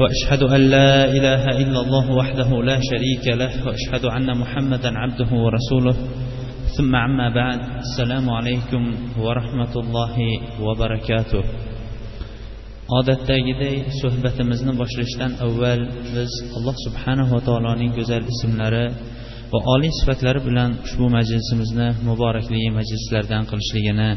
واشهد 0.00 0.42
ان 0.42 0.60
لا 0.60 1.04
اله 1.16 1.42
الا 1.62 1.80
الله 1.84 2.06
وحده 2.20 2.50
لا 2.62 2.78
شريك 2.90 3.24
له 3.42 3.52
واشهد 3.66 4.04
ان 4.04 4.38
محمدا 4.38 4.90
عبده 5.02 5.30
ورسوله 5.44 5.96
ثم 6.76 6.96
عما 6.96 7.28
بعد 7.34 7.60
السلام 7.86 8.30
عليكم 8.30 8.82
ورحمه 9.24 9.72
الله 9.82 10.16
وبركاته 10.60 11.42
odatdagiday 12.98 13.76
suhbatimizni 14.00 14.72
boshlashdan 14.80 15.32
avval 15.46 15.80
biz 16.14 16.32
alloh 16.56 16.76
subhanahu 16.86 17.30
va 17.36 17.40
taoloning 17.48 17.90
go'zal 17.98 18.22
ismlari 18.34 18.86
va 19.52 19.58
oliy 19.74 19.92
sifatlari 20.00 20.40
bilan 20.48 20.70
ushbu 20.86 21.06
majlisimizni 21.16 21.88
muborakli 22.08 22.60
majlislardan 22.78 23.42
qilishligini 23.50 24.10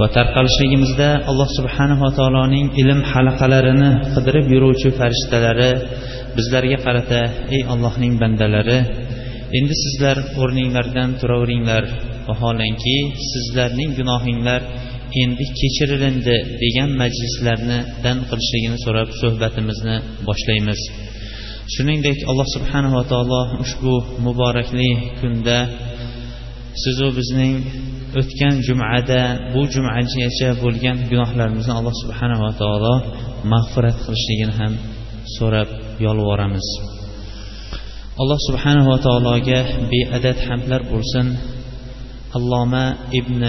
va 0.00 0.06
tarqalishligimizda 0.16 1.08
alloh 1.30 1.48
subhanava 1.58 2.08
taoloning 2.18 2.66
ilm 2.82 3.00
halaqalarini 3.12 3.90
qidirib 4.14 4.46
yuruvchi 4.54 4.88
farishtalari 4.98 5.70
bizlarga 6.36 6.78
qarata 6.86 7.20
ey 7.54 7.62
allohning 7.72 8.12
bandalari 8.22 8.78
endi 9.58 9.74
sizlar 9.84 10.16
o'rninglardan 10.42 11.10
turaveringlar. 11.20 11.84
Vaholanki 12.28 12.96
sizlarning 13.30 13.90
gunohinglar 13.98 14.60
endi 15.22 15.44
kechirilindi 15.60 16.36
degan 16.62 16.90
majlislarnidan 17.02 18.18
qilishligini 18.30 18.78
so'rab 18.84 19.08
suhbatimizni 19.20 19.96
boshlaymiz. 20.28 20.80
Shuningdek 21.74 22.18
alloh 22.30 22.48
subhanava 22.56 23.02
taolo 23.12 23.40
ushbu 23.64 23.94
muborakli 24.26 24.90
kunda 25.20 25.58
sizu 26.82 27.06
bizning 27.18 27.54
o'tgan 28.20 28.54
jumada 28.66 29.20
bu 29.52 29.62
jumagacha 29.74 30.48
bo'lgan 30.62 30.96
gunohlarimizni 31.10 31.72
alloh 31.78 31.94
subhanava 32.02 32.50
taolo 32.60 32.94
mag'firat 33.52 33.96
qilishligini 34.04 34.54
ham 34.60 34.72
so'rab 35.36 35.68
yolvoramiz. 36.04 36.66
Alloh 38.20 38.38
subhanava 38.48 38.96
taologa 39.06 39.60
beadad 39.92 40.38
hamdlar 40.48 40.82
bo'lsin. 40.92 41.26
Alloma 42.38 42.84
ibn 43.18 43.42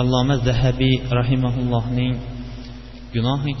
alloma 0.00 0.34
zahabiy 0.48 0.94
rahimaullohning 1.18 2.14
gunohi 3.14 3.52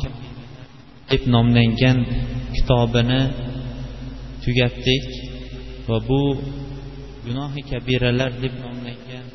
deb 1.10 1.22
nomlangan 1.34 1.98
kitobini 2.56 3.20
tugatdik 4.44 5.04
va 5.88 5.98
bu 6.08 6.22
gunohi 7.26 7.62
kabiralar 7.70 8.32
deb 8.42 8.54
nomlangan 8.64 9.26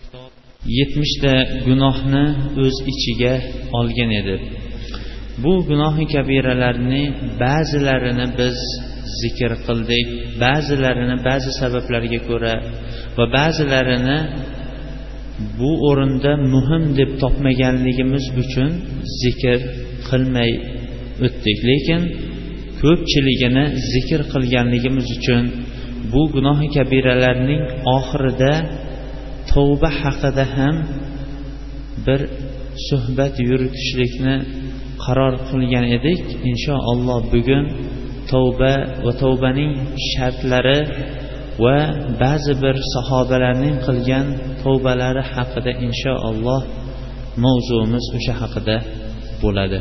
kitob 0.00 0.30
yetmishta 0.78 1.34
gunohni 1.66 2.24
o'z 2.64 2.76
ichiga 2.92 3.34
olgan 3.78 4.10
edi. 4.20 4.36
Bu 5.42 5.52
gunohi 5.68 6.04
kabiralarni 6.14 7.02
ba'zilarini 7.42 8.26
biz 8.38 8.58
zikr 9.20 9.52
qildik 9.66 10.06
ba'zilarini 10.42 11.16
ba'zi 11.28 11.50
sabablarga 11.60 12.20
ko'ra 12.28 12.54
va 13.16 13.24
ba'zilarini 13.36 14.18
bu 15.58 15.70
o'rinda 15.88 16.32
muhim 16.54 16.84
deb 16.98 17.10
topmaganligimiz 17.22 18.24
uchun 18.42 18.70
zikr 19.22 19.58
qilmay 20.08 20.50
o'tdik. 21.26 21.58
Lekin 21.70 22.02
ko'pchiligini 22.82 23.64
zikr 23.92 24.20
qilganligimiz 24.32 25.06
uchun 25.18 25.44
bu 26.12 26.22
gunohi 26.34 26.66
kabiralarning 26.76 27.62
oxirida 27.96 28.52
tavba 29.52 29.90
haqida 30.00 30.44
ham 30.56 30.76
bir 32.06 32.20
suhbat 32.88 33.34
yuritishlikni 33.48 34.36
qaror 35.04 35.34
qilgan 35.48 35.86
edik. 35.96 36.22
Inshaalloh 36.50 37.20
bugun 37.34 37.64
tavba 38.32 38.72
va 39.04 39.12
tavbaning 39.22 39.72
shartlari 40.10 40.80
va 41.64 41.78
ba'zi 42.22 42.52
bir 42.64 42.76
sahobalarning 42.94 43.76
qilgan 43.86 44.26
tavbalari 44.62 45.22
haqida 45.32 45.72
inshaalloh 45.86 46.62
mavzuimiz 47.44 48.04
o'sha 48.16 48.34
haqida 48.42 48.76
bo'ladi. 49.42 49.78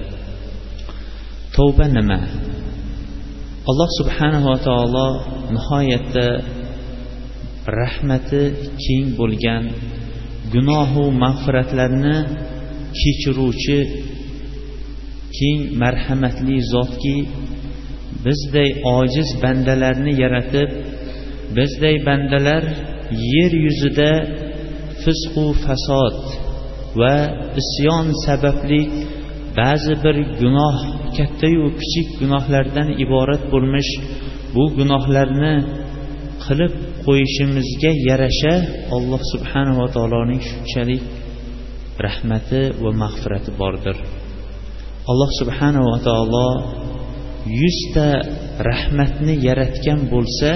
Tavba 1.55 1.85
nima? 1.97 2.19
Alloh 3.69 3.89
subhanava 3.99 4.55
taolo 4.67 5.07
nihoyatda 5.55 6.27
rahmati 7.79 8.41
keng 8.83 9.07
bo'lgan 9.19 9.63
gunohu 10.53 11.03
mag'firatlarni 11.23 12.17
kechiruvchi 12.99 13.79
keng 15.37 15.59
marhamatli 15.81 16.57
zotki 16.73 17.17
bizday 18.25 18.69
ojiz 18.97 19.29
bandalarni 19.43 20.11
yaratib 20.23 20.69
bizday 21.57 21.95
bandalar 22.07 22.63
yer 23.33 23.51
yuzida 23.65 24.11
fisqu 25.03 25.45
fasod 25.63 26.17
va 26.99 27.15
isyon 27.61 28.05
sababli 28.25 28.81
ba'zi 29.59 29.93
bir 30.03 30.17
gunoh 30.41 30.77
kattayu 31.17 31.65
kichik 31.79 32.07
gunohlardan 32.21 32.87
iborat 33.03 33.43
bo'lmish 33.51 33.91
bu 34.55 34.63
gunohlarni 34.77 35.53
qilib 36.43 36.73
qo'yishimizga 37.05 37.91
yarasha 38.09 38.53
alloh 38.95 39.21
subhanava 39.33 39.85
taoloning 39.95 40.41
shunchalik 40.49 41.03
rahmati 42.05 42.61
va 42.83 42.91
mag'firati 43.03 43.51
bordir. 43.61 43.97
Alloh 45.11 45.29
subhanava 45.39 45.95
taolo 46.07 46.49
yuzta 47.61 48.07
rahmatni 48.69 49.33
yaratgan 49.47 49.99
bo'lsa 50.13 50.49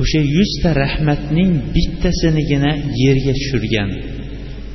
o'sha 0.00 0.20
yuzta 0.36 0.70
rahmatning 0.82 1.50
bittasinigina 1.74 2.72
yerga 3.04 3.32
tushirgan. 3.38 3.90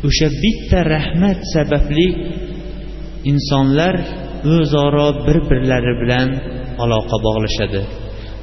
O'sha 0.08 0.28
bitta 0.44 0.80
rahmat 0.96 1.40
sababli 1.54 2.08
insonlar 3.32 3.96
o'zaro 4.54 5.08
bir 5.26 5.38
birlari 5.50 5.94
bilan 6.02 6.28
aloqa 6.84 7.18
bog'lashadi. 7.26 7.82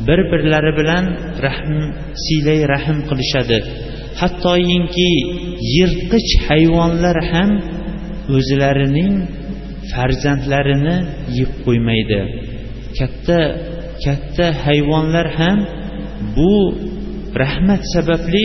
Bir 0.07 0.21
birlari 0.33 0.73
bilan 0.81 1.05
rahm 1.47 1.73
siylay 2.25 2.61
rahm 2.75 2.99
qilishadi. 3.09 3.59
Hattoyinki 4.21 5.11
yirtqich 5.77 6.31
hayvonlar 6.49 7.19
ham 7.33 7.51
o'zlarining 8.37 9.13
farzandlarini 9.93 10.97
yeb 11.39 11.53
qo'ymaydi. 11.65 12.21
Katta 12.99 13.41
katta 14.05 14.47
hayvonlar 14.65 15.27
ham 15.39 15.59
bu 16.37 16.55
rahmat 17.43 17.83
sababli 17.95 18.45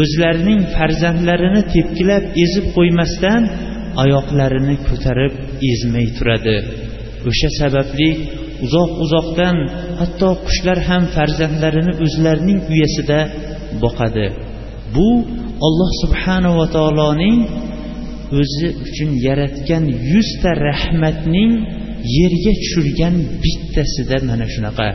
o'zlarining 0.00 0.60
farzandlarini 0.76 1.62
tepkilab 1.74 2.24
ezib 2.44 2.66
qo'ymasdan 2.76 3.42
oyoqlarini 4.02 4.76
ko'tarib 4.88 5.32
ezmay 5.70 6.06
turadi. 6.16 6.56
O'sha 7.28 7.48
sababli 7.60 8.10
uzoq 8.64 8.90
uzoqdan 9.04 9.56
hatto 10.00 10.30
qushlar 10.46 10.78
ham 10.88 11.02
farzandlarini 11.14 11.92
o'zlarining 12.04 12.60
uyasida 12.72 13.20
boqadi. 13.82 14.26
Bu 14.94 15.08
olloh 15.66 15.90
subhanava 16.02 16.66
taoloning 16.76 17.38
o'zi 18.40 18.68
uchun 18.84 19.10
yaratgan 19.26 19.84
yuzta 20.12 20.50
rahmatning 20.68 21.52
yerga 22.18 22.52
tushirgan 22.60 23.14
bittasida 23.42 24.16
mana 24.30 24.46
shunaqa. 24.54 24.88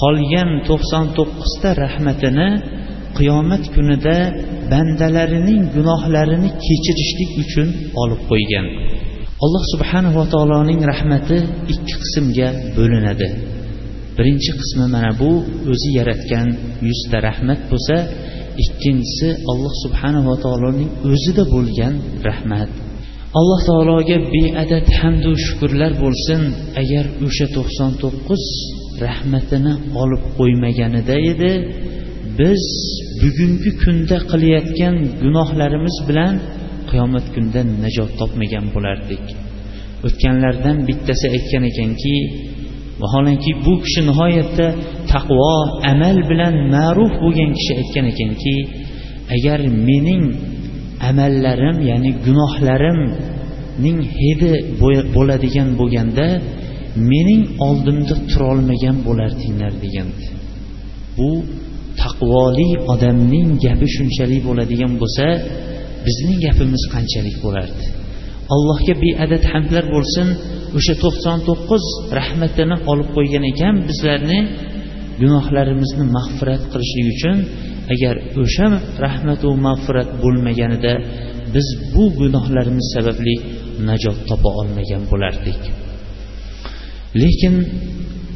Qolgan 0.00 0.50
to'qson 0.68 1.04
to'qqizta 1.18 1.70
rahmatini 1.84 2.48
qiyomat 3.18 3.64
kunida 3.74 4.16
bandalarining 4.72 5.62
gunohlarini 5.76 6.50
kechirishlik 6.66 7.30
uchun 7.42 7.68
olib 8.02 8.20
qo'ygan. 8.30 8.66
Alloh 9.44 9.64
subhanava 9.72 10.24
taoloning 10.34 10.80
rahmati 10.92 11.36
ikki 11.72 11.94
qismga 12.02 12.48
bo'linadi. 12.76 13.28
Birinchi 14.16 14.50
qismi 14.60 14.86
mana 14.94 15.10
bu 15.20 15.30
o'zi 15.72 15.90
yaratgan 15.98 16.48
yuzta 16.88 17.16
rahmat 17.28 17.60
bo'lsa 17.70 17.96
ikkinchisi 18.64 19.28
alloh 19.50 19.74
subhanava 19.84 20.34
taoloning 20.44 20.90
o'zida 21.10 21.44
bo'lgan 21.54 21.94
rahmat. 22.28 22.70
Alloh 23.38 23.60
taologa 23.68 24.16
beadad 24.34 24.86
hamdu 25.00 25.30
shukurlar 25.44 25.92
bo'lsin. 26.04 26.40
Agar 26.82 27.04
o'sha 27.26 27.46
to'qson 27.56 27.90
to'qqiz 28.02 28.44
rahmatini 29.06 29.74
olib 30.02 30.22
qo'ymaganida 30.38 31.16
edi 31.32 31.52
biz 32.38 32.64
bugungi 33.22 33.70
kunda 33.82 34.18
qilayotgan 34.30 34.96
gunohlarimiz 35.22 35.96
bilan 36.08 36.34
qiyomat 36.90 37.26
kunida 37.34 37.62
najot 37.84 38.10
topmagan 38.20 38.66
bo'lardik. 38.74 39.24
O'tganlardan 40.06 40.76
bittasi 40.88 41.26
aytgan 41.36 41.64
ekanki 41.70 42.14
vaholanki 43.02 43.50
bu 43.64 43.72
kishi 43.84 44.00
nihoyatda 44.10 44.66
taqvo 45.12 45.54
amal 45.92 46.16
bilan 46.30 46.54
ma'ruf 46.74 47.12
bo'lgan 47.24 47.50
kishi 47.58 47.72
aytgan 47.80 48.06
ekanki 48.12 48.54
agar 49.36 49.58
mening 49.88 50.24
amallarim 51.10 51.76
ya'ni 51.90 52.10
gunohlarimning 52.26 53.98
hidi 54.20 54.52
bo'ladigan 55.16 55.68
bo'lganda 55.80 56.26
mening 57.12 57.42
oldimda 57.66 58.14
turolmagan 58.30 58.96
bo'lardinglar 59.06 59.72
degandi. 59.84 60.26
Bu 61.18 61.30
taqvoli 62.14 62.68
odamning 62.92 63.48
gapi 63.64 63.86
shunchalik 63.96 64.40
bo'ladigan 64.48 64.92
bo'lsa 65.02 65.26
bizning 66.06 66.38
gapimiz 66.46 66.82
qanchalik 66.94 67.36
bo'lardi? 67.44 67.84
Allohga 68.54 68.94
beadad 69.04 69.42
hamdlar 69.52 69.84
bo'lsin 69.94 70.26
o'sha 70.78 70.94
to'qson 71.02 71.38
to'qqiz 71.48 71.84
rahmatini 72.18 72.76
olib 72.90 73.08
qo'ygan 73.16 73.44
ekan 73.52 73.74
bizlarni 73.88 74.40
gunohlarimizni 75.22 76.04
mag'firat 76.16 76.62
qilishlik 76.72 77.06
uchun 77.14 77.36
agar 77.94 78.14
o'sha 78.42 78.66
rahmatu 79.04 79.48
mag'firat 79.66 80.08
bo'lmaganida 80.22 80.92
biz 81.54 81.66
bu 81.94 82.04
gunohlarimiz 82.20 82.86
sababli 82.94 83.34
najot 83.88 84.18
topa 84.28 84.50
olmagan 84.60 85.02
bo'lardik. 85.12 85.60
Lekin 87.22 87.54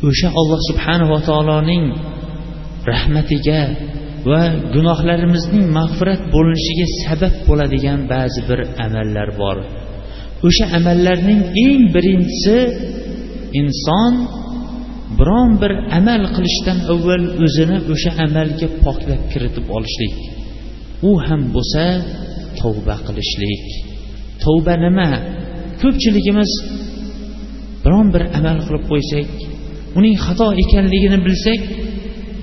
o'sha 0.09 0.29
alloh 0.41 0.61
subhanava 0.71 1.19
taoloning 1.29 1.85
rahmatiga 2.91 3.61
va 4.31 4.43
gunohlarimizning 4.75 5.67
mag'firat 5.79 6.23
bo'linishiga 6.35 6.87
sabab 7.05 7.35
bo'ladigan 7.49 8.01
ba'zi 8.13 8.41
bir 8.49 8.61
amallar 8.85 9.29
bor. 9.41 9.57
O'sha 10.47 10.67
amallarning 10.79 11.41
eng 11.65 11.83
birinchisi 11.95 12.57
inson 13.61 14.13
biron 15.19 15.51
bir 15.63 15.73
amal 15.99 16.23
qilishdan 16.37 16.79
avval 16.93 17.25
o'zini 17.45 17.79
o'sha 17.93 18.11
amalga 18.27 18.69
poklab 18.85 19.23
kiritib 19.33 19.67
olishlik. 19.77 20.15
U 21.09 21.11
ham 21.27 21.43
bo'lsa 21.55 21.83
tavba 22.61 22.97
qilishlik. 23.07 23.65
Tavba 24.45 24.75
nima? 24.85 25.11
Ko'pchiligimiz 25.81 26.51
biron 27.85 28.07
bir 28.15 28.23
amal 28.39 28.59
qilib 28.67 28.85
qo'ysak 28.91 29.29
uning 29.99 30.15
xato 30.25 30.49
ekanligini 30.63 31.19
bilsak 31.27 31.61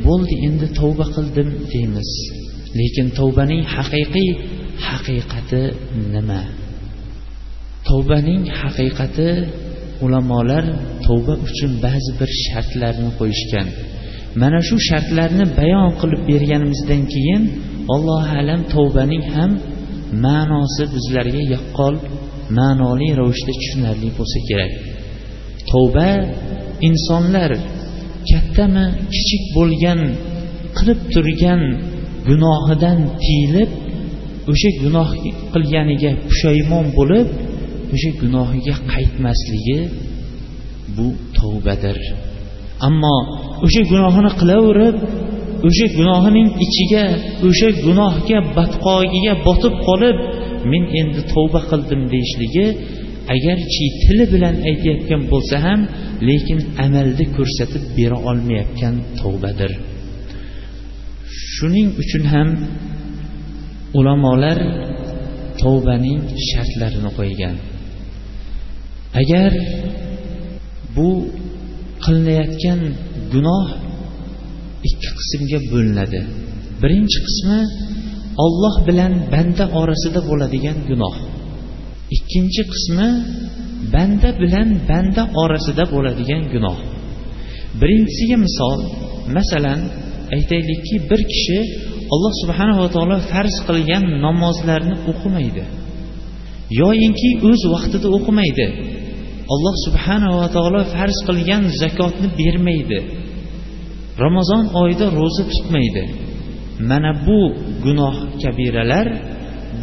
bo'ldi 0.08 0.36
endi 0.48 0.68
tavba 0.80 1.06
qildim 1.16 1.50
deymiz. 1.74 2.10
Lekin 2.80 3.08
tavbaning 3.20 3.64
haqiqiy 3.76 4.30
haqiqati 4.88 5.64
nima? 6.14 6.42
Tavbaning 7.90 8.42
haqiqati 8.62 9.30
ulamolar 10.06 10.64
tavba 11.06 11.34
uchun 11.48 11.72
ba'zi 11.86 12.12
bir 12.20 12.30
shartlarni 12.46 13.10
qo'yishgan. 13.20 13.68
Mana 14.42 14.60
shu 14.68 14.76
shartlarni 14.90 15.46
bayon 15.60 15.90
qilib 16.00 16.22
berganimizdan 16.32 17.02
keyin 17.14 17.44
allohu 17.96 18.32
alam 18.42 18.62
tavbaning 18.76 19.24
ham 19.36 19.52
ma'nosi 20.26 20.84
bizlarga 20.96 21.42
yaqqol 21.54 21.96
ma'noli 22.58 23.10
ravishda 23.20 23.54
tushunarli 23.60 24.10
bo'lsa 24.18 24.40
kerak. 24.50 24.72
Tavba 25.72 26.10
insonlar 26.88 27.52
kattami 28.30 28.86
kichik 29.14 29.44
bo'lgan 29.58 30.02
qilib 30.78 31.00
turgan 31.14 31.62
gunohidan 32.28 33.00
tiyilib 33.24 33.72
o'sha 34.52 34.70
gunoh 34.84 35.10
qilganiga 35.54 36.12
pushaymon 36.28 36.86
bo'lib 36.98 37.28
o'sha 37.94 38.12
gunohiga 38.22 38.76
qaytmasligi 38.94 39.80
bu 40.96 41.08
tavbadir. 41.38 41.98
Ammo 42.88 43.16
o'sha 43.66 43.82
gunohini 43.92 44.32
qilaverib 44.40 44.98
o'sha 45.68 45.88
gunohining 45.98 46.50
ichiga 46.66 47.06
o'sha 47.48 47.70
gunohga 47.86 48.40
badqogiga 48.58 49.34
botib 49.48 49.76
qolib 49.88 50.18
men 50.72 50.84
endi 51.02 51.22
tavba 51.32 51.60
qildim 51.70 52.02
deyishligi 52.14 52.66
agarchi 53.34 53.86
tili 54.04 54.26
bilan 54.34 54.56
aytayotgan 54.70 55.22
bo'lsa 55.32 55.56
ham 55.66 55.80
lekin 56.30 56.60
amalda 56.86 57.26
ko'rsatib 57.38 57.84
bera 57.98 58.18
olmayotgan 58.30 58.96
tavbadir. 59.20 59.72
Shuning 61.54 61.90
uchun 62.02 62.24
ham 62.34 62.50
ulamolar 64.00 64.58
tavbaning 65.62 66.22
shartlarini 66.50 67.12
qo'ygan. 67.20 67.56
Agar 69.22 69.52
bu 70.96 71.10
qilinayotgan 72.04 72.80
gunoh 73.34 73.68
ikki 74.90 75.10
qismga 75.20 75.60
bo'linadi. 75.72 76.22
Birinchi 76.82 77.20
qismi 77.28 77.60
olloh 78.46 78.76
bilan 78.88 79.14
banda 79.34 79.66
orasida 79.82 80.20
bo'ladigan 80.30 80.78
gunoh. 80.90 81.16
Ikkinchi 82.18 82.64
qismi 82.74 83.10
banda 83.94 84.30
bilan 84.42 84.70
banda 84.90 85.24
orasida 85.44 85.84
bo'ladigan 85.94 86.44
gunoh. 86.54 86.78
Birinchisiga 87.82 88.38
misol 88.46 88.80
masalan 89.38 89.80
aytaylikki 90.36 90.96
bir 91.10 91.22
kishi 91.32 91.60
alloh 92.14 92.34
subhanava 92.42 92.88
taolo 92.96 93.18
farz 93.32 93.56
qilgan 93.68 94.04
namozlarni 94.26 94.96
o'qimaydi. 95.12 95.64
Yoyinki 96.82 97.30
o'z 97.50 97.62
vaqtida 97.74 98.08
o'qimaydi. 98.18 98.66
Alloh 99.54 99.76
subhanava 99.86 100.48
taolo 100.56 100.82
farz 100.96 101.18
qilgan 101.28 101.64
zakotni 101.82 102.28
bermaydi. 102.40 103.00
Ramazon 104.24 104.64
oyida 104.82 105.06
ro'za 105.20 105.44
tutmaydi. 105.54 106.04
Mana 106.90 107.12
bu 107.26 107.40
gunoh 107.86 108.16
kabiralar 108.42 109.08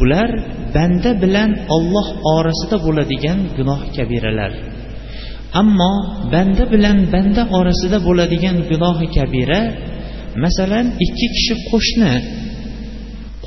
bular 0.03 0.29
banda 0.75 1.11
bilan 1.23 1.49
olloh 1.75 2.07
orasida 2.35 2.77
bo'ladigan 2.85 3.39
gunoh 3.57 3.81
kabiralar. 3.95 4.51
Ammo 5.61 5.93
banda 6.33 6.63
bilan 6.73 6.97
banda 7.13 7.43
orasida 7.57 7.97
bo'ladigan 8.07 8.57
gunohi 8.71 9.07
kabira 9.17 9.61
masalan 10.43 10.85
ikki 11.05 11.27
kishi 11.35 11.55
qo'shni. 11.69 12.13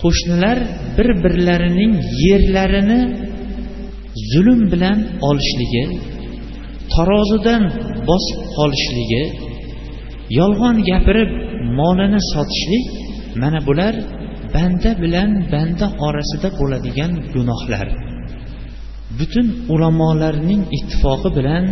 Qo'shnilar 0.01 0.59
bir 0.97 1.09
birlarining 1.23 1.93
yerlarini 2.27 3.01
zulm 4.33 4.61
bilan 4.73 4.99
olishligi 5.29 5.85
tarozidan 6.93 7.63
bosib 8.09 8.41
qolishligi 8.57 9.23
yolg'on 10.39 10.77
gapirib 10.91 11.31
molini 11.79 12.21
sotishlik 12.33 12.85
mana 13.43 13.61
bular 13.69 13.95
banda 14.57 14.91
bilan 15.03 15.31
banda 15.53 15.87
orasida 16.07 16.49
bo'ladigan 16.59 17.13
gunohlar. 17.35 17.87
Butun 19.19 19.47
ulamolarning 19.75 20.63
ittifoqi 20.79 21.31
bilan 21.39 21.65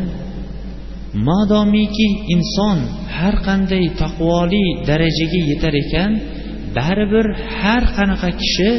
madomiki 1.28 2.08
inson 2.34 2.78
har 3.16 3.34
qanday 3.46 3.84
taqvoli 4.00 4.64
darajaga 4.88 5.40
yetar 5.50 5.74
ekan 5.84 6.10
baribir 6.76 7.26
har 7.60 7.82
qanaqa 7.96 8.30
kishi 8.40 8.70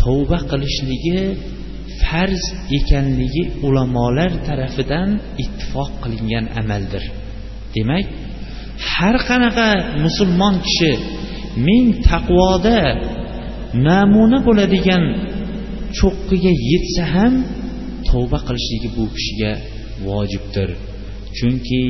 tavba 0.00 0.38
qilishligi 0.50 1.20
farz 2.02 2.42
ekanligi 2.78 3.42
ulamolar 3.66 4.32
tarafidan 4.48 5.08
ittifoq 5.42 5.90
qilingan 6.02 6.44
amaldir. 6.60 7.04
Demak 7.74 8.06
har 8.92 9.16
qanaqa 9.28 9.68
musulmon 10.04 10.54
kishi 10.66 10.92
men 11.66 11.84
taqvoda 12.08 12.80
namuna 13.88 14.38
bo'ladigan 14.46 15.04
cho'qqiga 15.98 16.52
yetsa 16.70 17.04
ham 17.14 17.34
tavba 18.08 18.38
qilishligi 18.46 18.88
bu 18.96 19.04
kishiga 19.16 19.52
vojibdir. 20.06 20.68
Chunki 21.36 21.82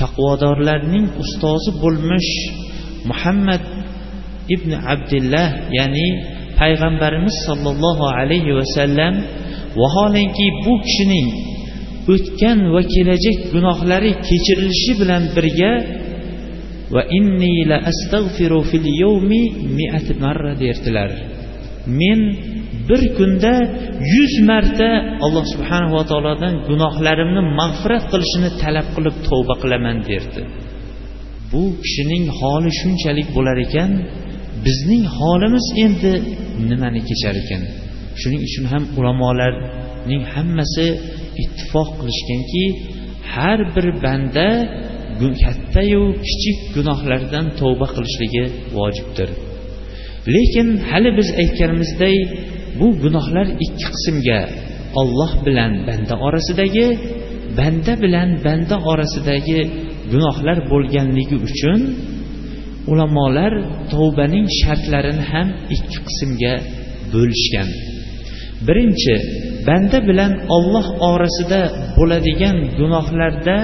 taqvodorlarning 0.00 1.06
ustozi 1.22 1.70
bo'lmish 1.82 2.32
muhammad 3.10 3.62
ibn 4.54 4.70
abdullah 4.94 5.48
ya'ni 5.78 6.08
payg'ambarimiz 6.60 7.36
sollallohu 7.46 8.04
alayhi 8.18 8.52
vasallam 8.58 9.14
vaholanki 9.80 10.46
bu 10.64 10.74
kishining 10.86 11.28
o'tgan 12.14 12.58
va 12.74 12.82
kelajak 12.94 13.38
gunohlari 13.54 14.10
kechirilishi 14.28 14.92
bilan 15.00 15.22
birga 15.36 15.72
va 16.94 17.02
inni 17.18 17.54
la 17.70 17.78
astag'firu 17.90 18.60
fil 18.70 18.86
yawmi 19.02 19.42
mi'at 19.78 20.08
marra 20.22 20.52
derdilar. 20.62 21.10
Men 22.00 22.20
bir 22.88 23.02
kunda 23.18 23.54
yuz 24.14 24.34
marta 24.50 24.90
alloh 25.24 25.44
subhanava 25.54 26.02
taolodan 26.10 26.54
gunohlarimni 26.68 27.42
mag'firat 27.60 28.04
qilishini 28.12 28.50
talab 28.62 28.86
qilib 28.96 29.16
tavba 29.28 29.54
qilaman 29.62 29.96
derdi. 30.10 30.42
Bu 31.50 31.62
kishining 31.84 32.24
holi 32.38 32.70
shunchalik 32.80 33.28
bo'lar 33.36 33.56
ekan 33.66 33.90
bizning 34.66 35.04
holimiz 35.18 35.66
endi 35.84 36.12
nimani 36.68 37.00
kechar 37.08 37.34
ekan? 37.42 37.62
Shuning 38.20 38.42
uchun 38.48 38.64
ham 38.72 38.82
ulamolarning 38.98 40.22
hammasi 40.34 40.86
ittifoq 41.42 41.88
qilishganki 42.00 42.64
har 43.32 43.58
bir 43.74 43.86
banda 44.04 44.48
kattayu 45.42 46.02
kichik 46.26 46.58
gunohlardan 46.74 47.46
tavba 47.60 47.86
qilishligi 47.94 48.44
vojibdir. 48.76 49.28
Lekin 50.34 50.68
hali 50.88 51.10
biz 51.18 51.28
aytganimizdek 51.42 52.18
bu 52.78 52.86
gunohlar 53.02 53.46
ikki 53.64 53.86
qismga 53.94 54.40
olloh 55.00 55.32
bilan 55.46 55.72
banda 55.86 56.14
orasidagi 56.26 56.86
banda 57.58 57.92
bilan 58.04 58.28
banda 58.46 58.76
orasidagi 58.90 59.60
gunohlar 60.12 60.58
bo'lganligi 60.72 61.36
uchun 61.48 61.80
ulamolar 62.92 63.52
tavbaning 63.92 64.46
shartlarini 64.60 65.24
ham 65.32 65.48
ikki 65.74 65.98
qismga 66.06 66.54
bo'lishgan. 67.12 67.68
Birinchi 68.66 69.14
banda 69.68 69.98
bilan 70.08 70.32
olloh 70.56 70.86
orasida 71.10 71.60
bo'ladigan 71.96 72.56
gunohlarda 72.78 73.56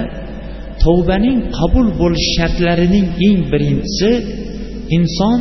tavbaning 0.84 1.38
qabul 1.58 1.86
bo'lish 2.00 2.28
shartlarining 2.36 3.06
eng 3.26 3.38
birinchisi 3.52 4.10
inson 4.96 5.40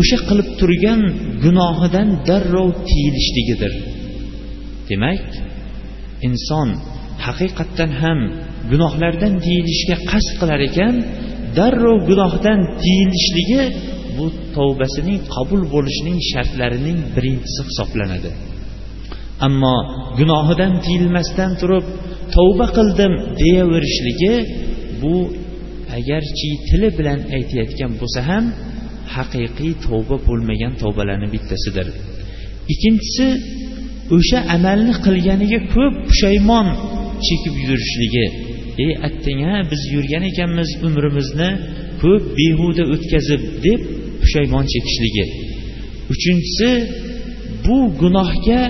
o'sha 0.00 0.18
qilib 0.28 0.48
turgan 0.60 1.00
gunohidan 1.44 2.08
darrov 2.28 2.70
tiyilishligidir. 2.88 3.72
Demak 4.88 5.24
inson 6.28 6.68
haqiqatdan 7.26 7.90
ham 8.02 8.18
gunohlardan 8.70 9.34
tiyilishga 9.44 9.96
qasd 10.10 10.32
qilar 10.40 10.60
ekan 10.68 10.94
darrov 11.58 11.98
gunohdan 12.10 12.60
tiyilishligi 12.82 13.62
bu 14.16 14.26
tavbasining 14.56 15.20
qabul 15.34 15.62
bo'lishining 15.74 16.18
shartlarining 16.30 16.98
birinchisi 17.14 17.60
hisoblanadi. 17.68 18.30
Ammo 19.46 19.76
gunohidan 20.18 20.72
tiyilmasdan 20.84 21.52
turib 21.60 21.86
tavba 22.34 22.66
qildim 22.76 23.12
deyaverishligi 23.40 24.34
bu 25.02 25.14
agarchi 25.98 26.48
tili 26.68 26.88
bilan 26.98 27.20
aytayotgan 27.36 27.92
bo'lsa 28.00 28.20
ham 28.30 28.44
haqiqiy 29.14 29.72
tavba 29.86 30.16
bo'lmagan 30.28 30.72
tavbalarni 30.82 31.28
bittasidir. 31.34 31.86
Ikkinchisi 32.72 33.26
o'sha 34.16 34.38
amalni 34.56 34.94
qilganiga 35.04 35.60
ko'p 35.74 35.94
pushaymon 36.08 36.66
chekib 37.26 37.54
yurishligi. 37.64 38.26
Ey 38.84 38.92
attang 39.08 39.40
ha 39.48 39.56
biz 39.70 39.82
yurgan 39.94 40.24
ekanmiz 40.30 40.70
umrimizni 40.86 41.50
ko'p 42.02 42.22
behuda 42.38 42.84
o'tkazib 42.94 43.42
deb 43.66 43.80
pushaymon 44.22 44.64
chekishligi 44.72 45.24
uchinchisi 46.12 46.70
bu 47.66 47.78
gunohga 48.00 48.62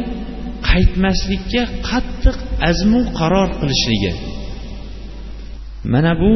qaytmaslikka 0.69 1.63
qattiq 1.89 2.37
azmu 2.71 3.01
qaror 3.19 3.49
qilishligi. 3.61 4.13
Mana 5.93 6.13
bu 6.23 6.33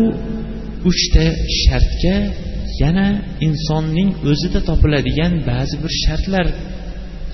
uchta 0.90 1.24
shartga 1.62 2.16
yana 2.82 3.08
insonning 3.46 4.10
o'zida 4.30 4.60
topiladigan 4.68 5.32
ba'zi 5.50 5.76
bir 5.82 5.92
shartlar 6.04 6.46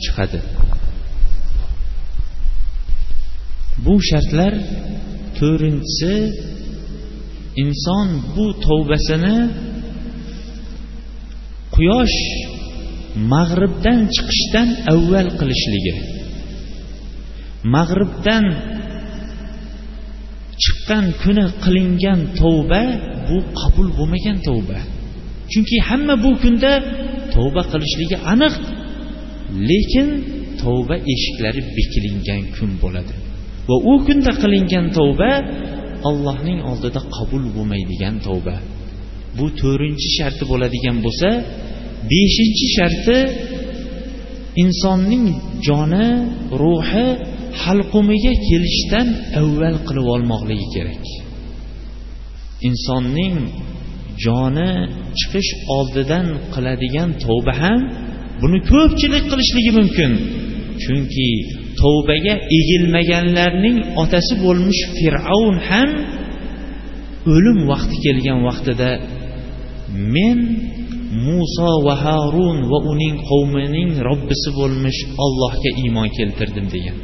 chiqadi. 0.02 0.38
Bu 3.84 3.94
shartlar 4.08 4.52
to'rtinchisi 5.38 6.14
inson 7.62 8.06
bu 8.34 8.46
tavbasini 8.66 9.36
quyosh 11.74 12.18
mag'ribdan 13.32 14.00
chiqishdan 14.14 14.68
avval 14.92 15.28
qilishligi. 15.40 15.94
Mag'ribdan 17.74 18.44
chiqqan 20.86 21.06
kuni 21.22 21.46
qilingan 21.64 22.20
tavba 22.40 22.82
bu 23.28 23.36
qabul 23.60 23.88
bo'lmagan 23.98 24.38
tavba 24.48 24.78
chunki 25.52 25.76
hamma 25.88 26.14
bu 26.24 26.30
kunda 26.42 26.72
tavba 27.34 27.62
qilishligi 27.72 28.16
aniq 28.32 28.54
lekin 29.70 30.08
tavba 30.62 30.96
eshiklari 31.12 31.60
bekilingan 31.76 32.42
kun 32.56 32.70
bo'ladi 32.82 33.14
va 33.68 33.76
u 33.92 33.94
kunda 34.06 34.32
qilingan 34.42 34.86
tavba 34.98 35.30
allohning 36.08 36.60
oldida 36.70 37.00
qabul 37.16 37.44
bo'lmaydigan 37.56 38.14
tavba 38.26 38.56
bu 39.38 39.46
to'rtinchi 39.60 40.08
sharti 40.18 40.44
bo'ladigan 40.52 40.96
bo'lsa 41.04 41.28
beshinchi 42.10 42.66
sharti 42.76 43.18
insonning 44.62 45.26
joni 45.66 46.08
ruhi 46.62 47.06
halqumiga 47.62 48.32
kelishdan 48.48 49.08
avval 49.40 49.76
qilib 49.86 50.06
olmoqligi 50.14 50.66
kerak. 50.74 51.04
Insonning 52.68 53.36
joni 54.24 54.70
chiqish 55.18 55.50
oldidan 55.76 56.26
qiladigan 56.54 57.10
tavba 57.24 57.52
ham 57.62 57.80
buni 58.40 58.58
ko'pchilik 58.70 59.24
qilishligi 59.30 59.72
mumkin. 59.78 60.10
Chunki 60.82 61.28
tavbaga 61.80 62.34
egilmaganlarning 62.58 63.76
otasi 64.02 64.34
bo'lmish 64.44 64.82
fir'avn 64.96 65.56
ham 65.68 65.88
o'lim 67.34 67.58
vaqti 67.70 67.96
kelgan 68.04 68.38
vaqtida 68.48 68.90
men 70.14 70.38
muso 71.26 71.72
va 71.86 71.94
harun 72.04 72.56
va 72.70 72.78
uning 72.92 73.14
qavmining 73.30 73.90
robbisi 74.08 74.50
bo'lmish 74.58 75.00
ollohga 75.24 75.70
iymon 75.82 76.08
keltirdim 76.18 76.66
degan. 76.74 76.96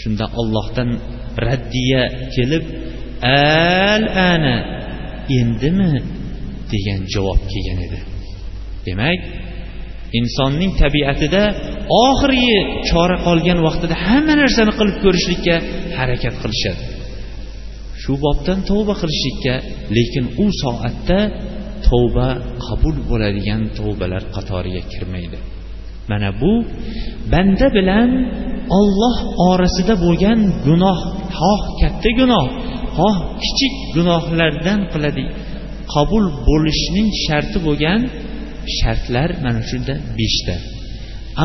Shunda 0.00 0.26
ollohdan 0.40 0.90
raddiya 1.46 2.02
kelib 2.34 2.64
al 3.22 4.02
ana 4.32 4.56
endimi? 5.38 5.94
degan 6.72 7.00
javob 7.14 7.40
kelgan 7.52 7.78
edi. 7.86 8.00
Demak 8.86 9.20
insonning 10.18 10.72
tabiatida 10.82 11.42
oxirgi 12.06 12.56
chora 12.88 13.16
qolgan 13.26 13.58
vaqtida 13.66 13.94
hamma 14.06 14.34
narsani 14.42 14.72
qilib 14.78 14.96
ko'rishlikka 15.04 15.56
harakat 15.98 16.34
qilishadi. 16.42 16.82
Shu 18.02 18.12
bobdan 18.24 18.58
tavba 18.70 18.94
qilishlikka 19.02 19.54
lekin 19.96 20.24
u 20.44 20.46
soatda 20.62 21.18
tavba 21.88 22.28
qabul 22.66 22.96
bo'ladigan 23.10 23.62
tavbalar 23.78 24.22
qatoriga 24.36 24.82
kirmaydi. 24.92 25.38
Mana 26.10 26.30
bu 26.40 26.52
banda 27.32 27.66
bilan 27.76 28.10
olloh 28.78 29.16
orasida 29.50 29.94
bo'lgan 30.04 30.40
gunoh 30.66 30.98
xoh 31.38 31.62
katta 31.80 32.10
gunoh 32.20 32.46
xoh 32.98 33.16
kichik 33.42 33.74
gunohlardan 33.96 34.80
qiladi. 34.92 35.24
Qabul 35.94 36.24
bo'lishning 36.48 37.08
sharti 37.24 37.58
bo'lgan 37.66 38.00
shartlar 38.78 39.30
mana 39.44 39.60
shunda 39.70 39.94
beshta. 40.18 40.56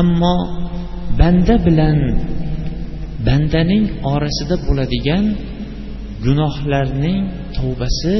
Ammo 0.00 0.36
banda 1.20 1.54
bilan 1.66 1.98
bandaning 3.26 3.84
orasida 4.14 4.56
bo'ladigan 4.66 5.24
gunohlarning 6.26 7.20
tavbasi 7.56 8.16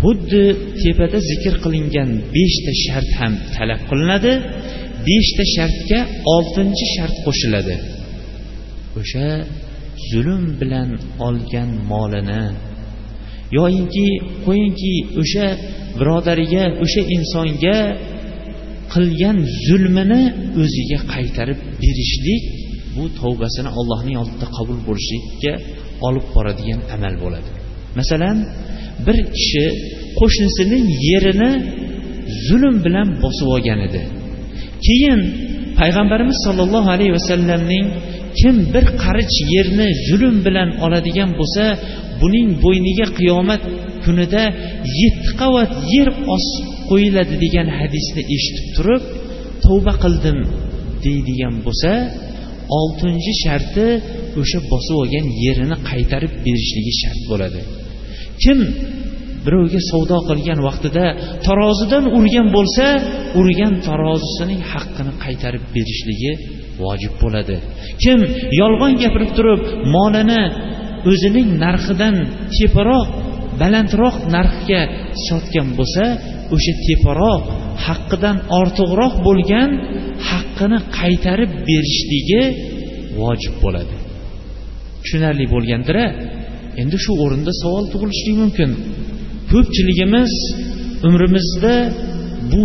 xuddi 0.00 0.44
tepada 0.82 1.18
zikr 1.30 1.54
qilingan 1.64 2.10
beshta 2.34 2.72
shart 2.84 3.10
ham 3.18 3.32
talab 3.56 3.80
qilinadi. 3.90 4.32
Beshta 5.06 5.44
shartga 5.56 6.00
oltinchi 6.34 6.86
shart 6.94 7.16
qo'shiladi. 7.26 7.74
O'sha 9.00 9.26
zulm 10.10 10.44
bilan 10.60 10.90
olgan 11.26 11.70
molini 11.90 12.42
yoyinki 13.58 14.06
qo'yingki 14.46 14.94
o'sha 15.22 15.46
birodariga 15.98 16.64
o'sha 16.84 17.02
insonga 17.16 17.78
qilgan 18.94 19.38
zulmini 19.66 20.22
o'ziga 20.62 20.98
qaytarib 21.14 21.58
berishlik 21.82 22.42
bu 22.96 23.04
tavbasini 23.20 23.70
allohning 23.78 24.16
oldida 24.22 24.46
qabul 24.56 24.78
bo'lishlikka 24.88 25.52
olib 26.06 26.26
boradigan 26.34 26.80
amal 26.94 27.14
bo'ladi. 27.22 27.48
Masalan 27.98 28.36
bir 29.06 29.18
kishi 29.36 29.64
qo'shnisining 30.20 30.84
yerini 31.10 31.50
zulm 32.46 32.76
bilan 32.86 33.08
bosib 33.22 33.48
olgan 33.56 33.80
edi. 33.88 34.02
Keyin 34.86 35.20
payg'ambarimiz 35.80 36.38
sollallohu 36.46 36.88
alayhi 36.94 37.12
vasallamning 37.18 37.86
kim 38.40 38.56
bir 38.74 38.84
qarich 39.02 39.34
yerni 39.54 39.88
zulm 40.08 40.36
bilan 40.46 40.68
oladigan 40.84 41.30
bo'lsa 41.40 41.64
buning 42.20 42.48
bo'yniga 42.64 43.06
qiyomat 43.18 43.62
kunida 44.04 44.44
yetti 45.00 45.30
qavat 45.40 45.72
yer 45.94 46.08
osib 46.36 46.66
qo'yiladi 46.90 47.34
degan 47.44 47.68
hadisni 47.78 48.22
eshitib 48.34 48.66
turib 48.76 49.02
tavba 49.64 49.92
qildim 50.04 50.38
deydigan 51.04 51.54
bo'lsa 51.66 51.90
oltinchi 52.78 53.32
sharti 53.44 53.86
o'sha 54.40 54.58
bosib 54.70 54.96
olgan 55.02 55.26
yerini 55.44 55.76
qaytarib 55.90 56.32
berishligi 56.44 56.92
shart 57.00 57.20
bo'ladi. 57.30 57.60
Kim 58.42 58.58
birovga 59.46 59.80
savdo 59.90 60.18
qilgan 60.28 60.58
vaqtida 60.68 61.06
tarozidan 61.46 62.04
urgan 62.18 62.48
bo'lsa 62.56 62.86
urgan 63.40 63.74
tarozisining 63.88 64.60
haqqini 64.72 65.12
qaytarib 65.24 65.64
berishligi 65.74 66.32
vojib 66.82 67.14
bo'ladi. 67.22 67.56
Kim 68.02 68.18
yolg'on 68.60 68.92
gapirib 69.02 69.30
turib 69.38 69.62
molini 69.94 70.42
o'zining 71.10 71.48
narxidan 71.64 72.16
teparoq 72.56 73.08
balandroq 73.60 74.16
narxga 74.36 74.82
sotgan 75.26 75.68
bo'lsa 75.78 76.04
o'sha 76.54 76.72
teparoq 76.86 77.42
haqqidan 77.86 78.36
ortiqroq 78.60 79.14
bo'lgan 79.26 79.70
haqqini 80.28 80.78
qaytarib 80.98 81.52
berishligi 81.68 82.42
vojib 83.20 83.54
bo'ladi. 83.64 83.96
Tushunarli 85.02 85.46
bo'lgandira 85.54 86.04
endi 86.82 86.96
shu 87.04 87.12
o'rinda 87.24 87.52
savol 87.62 87.84
tug'ilishligi 87.92 88.38
mumkin. 88.42 88.70
Ko'pchiligimiz 89.56 90.32
umrimizda 91.08 91.74
bu 92.52 92.62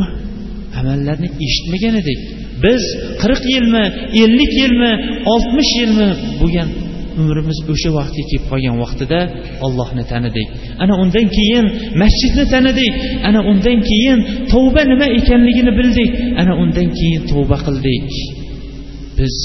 amallarni 0.80 1.30
eshitmagan 1.46 1.96
edik. 2.02 2.20
Biz 2.64 2.84
qirq 3.22 3.44
yilmi 3.54 3.84
ellik 4.24 4.52
yilmi 4.62 4.92
oltmish 5.34 5.72
yilmi 5.82 6.10
bo'lgan 6.42 6.70
umrimiz 7.22 7.58
o'sha 7.74 7.90
vaqtga 7.98 8.24
kelib 8.30 8.46
qolgan 8.52 8.76
vaqtida 8.84 9.20
ollohni 9.66 10.04
tanidik. 10.12 10.48
Ana 10.84 10.94
undan 11.04 11.28
keyin 11.38 11.66
masjidni 12.02 12.46
tanidik. 12.54 12.94
Ana 13.30 13.40
undan 13.52 13.80
keyin 13.90 14.20
tavba 14.52 14.82
nima 14.92 15.08
ekanligini 15.20 15.72
bildik. 15.80 16.12
Ana 16.42 16.54
undan 16.64 16.90
keyin 17.00 17.22
tavba 17.32 17.58
qildik. 17.66 18.10
Biz 19.18 19.36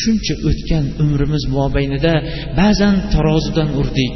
shuncha 0.00 0.34
o'tgan 0.48 0.84
umrimiz 1.02 1.42
mobaynida 1.56 2.14
ba'zan 2.60 2.94
tarozidan 3.14 3.68
urdik. 3.80 4.12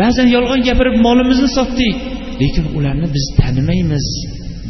Ba'zan 0.00 0.28
yolg'on 0.36 0.60
gapirib 0.68 0.96
molimizni 1.06 1.50
sotdik. 1.58 1.94
Lekin 2.42 2.66
ularni 2.78 3.08
biz 3.16 3.24
tanimaymiz 3.40 4.06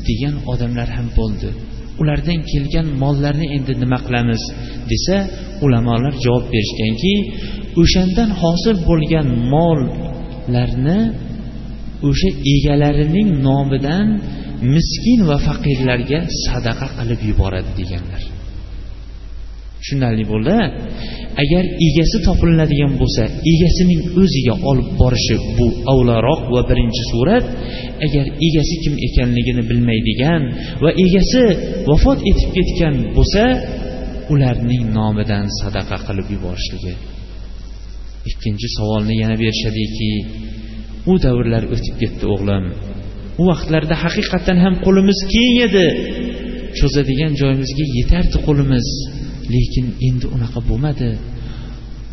degan 0.09 0.35
odamlar 0.53 0.89
ham 0.97 1.09
bo'ldi. 1.19 1.49
Ulardan 2.01 2.41
kelgan 2.51 2.87
mollarni 3.03 3.47
endi 3.57 3.73
nima 3.83 3.99
qilamiz 4.07 4.43
desa 4.91 5.17
ulamolar 5.65 6.15
javob 6.25 6.45
berishganki 6.55 7.15
o'shandan 7.83 8.31
hosil 8.43 8.77
bo'lgan 8.89 9.29
mollarni 9.55 11.01
o'sha 12.09 12.31
egalarining 12.55 13.29
nomidan 13.47 14.07
miskin 14.75 15.21
va 15.29 15.37
faqirlarga 15.47 16.21
sadaqa 16.45 16.87
qilib 16.97 17.21
yuboradi 17.31 17.71
deganlar. 17.81 18.23
Tushunarli 19.81 20.25
bo'ldi. 20.33 20.57
Agar 21.43 21.65
egasi 21.87 22.19
topiladigan 22.27 22.93
bo'lsa 23.01 23.23
egasining 23.53 24.01
o'ziga 24.23 24.55
olib 24.71 24.89
borishi 25.01 25.37
bu 25.57 25.67
avlaroq 25.93 26.41
va 26.55 26.63
birinchi 26.71 27.03
surat. 27.13 27.45
Agar 28.07 28.27
egasi 28.47 28.75
kim 28.85 28.95
ekanligini 29.09 29.63
bilmaydigan 29.71 30.43
va 30.85 30.91
egasi 31.05 31.43
vafot 31.91 32.19
etib 32.31 32.51
ketgan 32.57 32.95
bo'lsa 33.17 33.43
ularning 34.33 34.85
nomidan 34.99 35.47
sadaqa 35.61 35.97
qilib 36.07 36.29
yuborishligi. 36.35 36.95
Ikkinchi 38.31 38.69
savolni 38.77 39.15
yana 39.23 39.37
berishadiki 39.43 40.11
u 41.11 41.15
davrlar 41.25 41.65
o'tib 41.75 41.95
ketdi 42.03 42.25
o'g'lim. 42.35 42.65
U 43.41 43.43
vaqtlarda 43.51 43.97
haqiqatdan 44.05 44.59
ham 44.65 44.75
qo'limiz 44.85 45.19
keng 45.35 45.57
edi. 45.67 45.87
Cho'zadigan 46.79 47.33
joyimizga 47.41 47.85
yetardi 47.99 48.39
qo'limiz. 48.47 48.87
lekin 49.54 49.86
endi 50.08 50.26
unaqa 50.36 50.60
bo'lmadi 50.70 51.12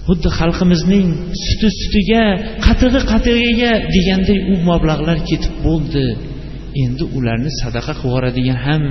xuddi 0.08 0.28
xalqimizning 0.38 1.08
suti 1.44 1.68
sutiga 1.80 2.24
qatig'i 2.66 3.00
qatig'iga 3.12 3.72
deganday 3.94 4.38
u 4.52 4.54
mablag'lar 4.70 5.18
ketib 5.28 5.54
bo'ldi 5.66 6.06
endi 6.84 7.04
ularni 7.16 7.50
sadaqa 7.62 7.92
qilib 7.98 8.06
yuboradigan 8.06 8.58
ham 8.66 8.82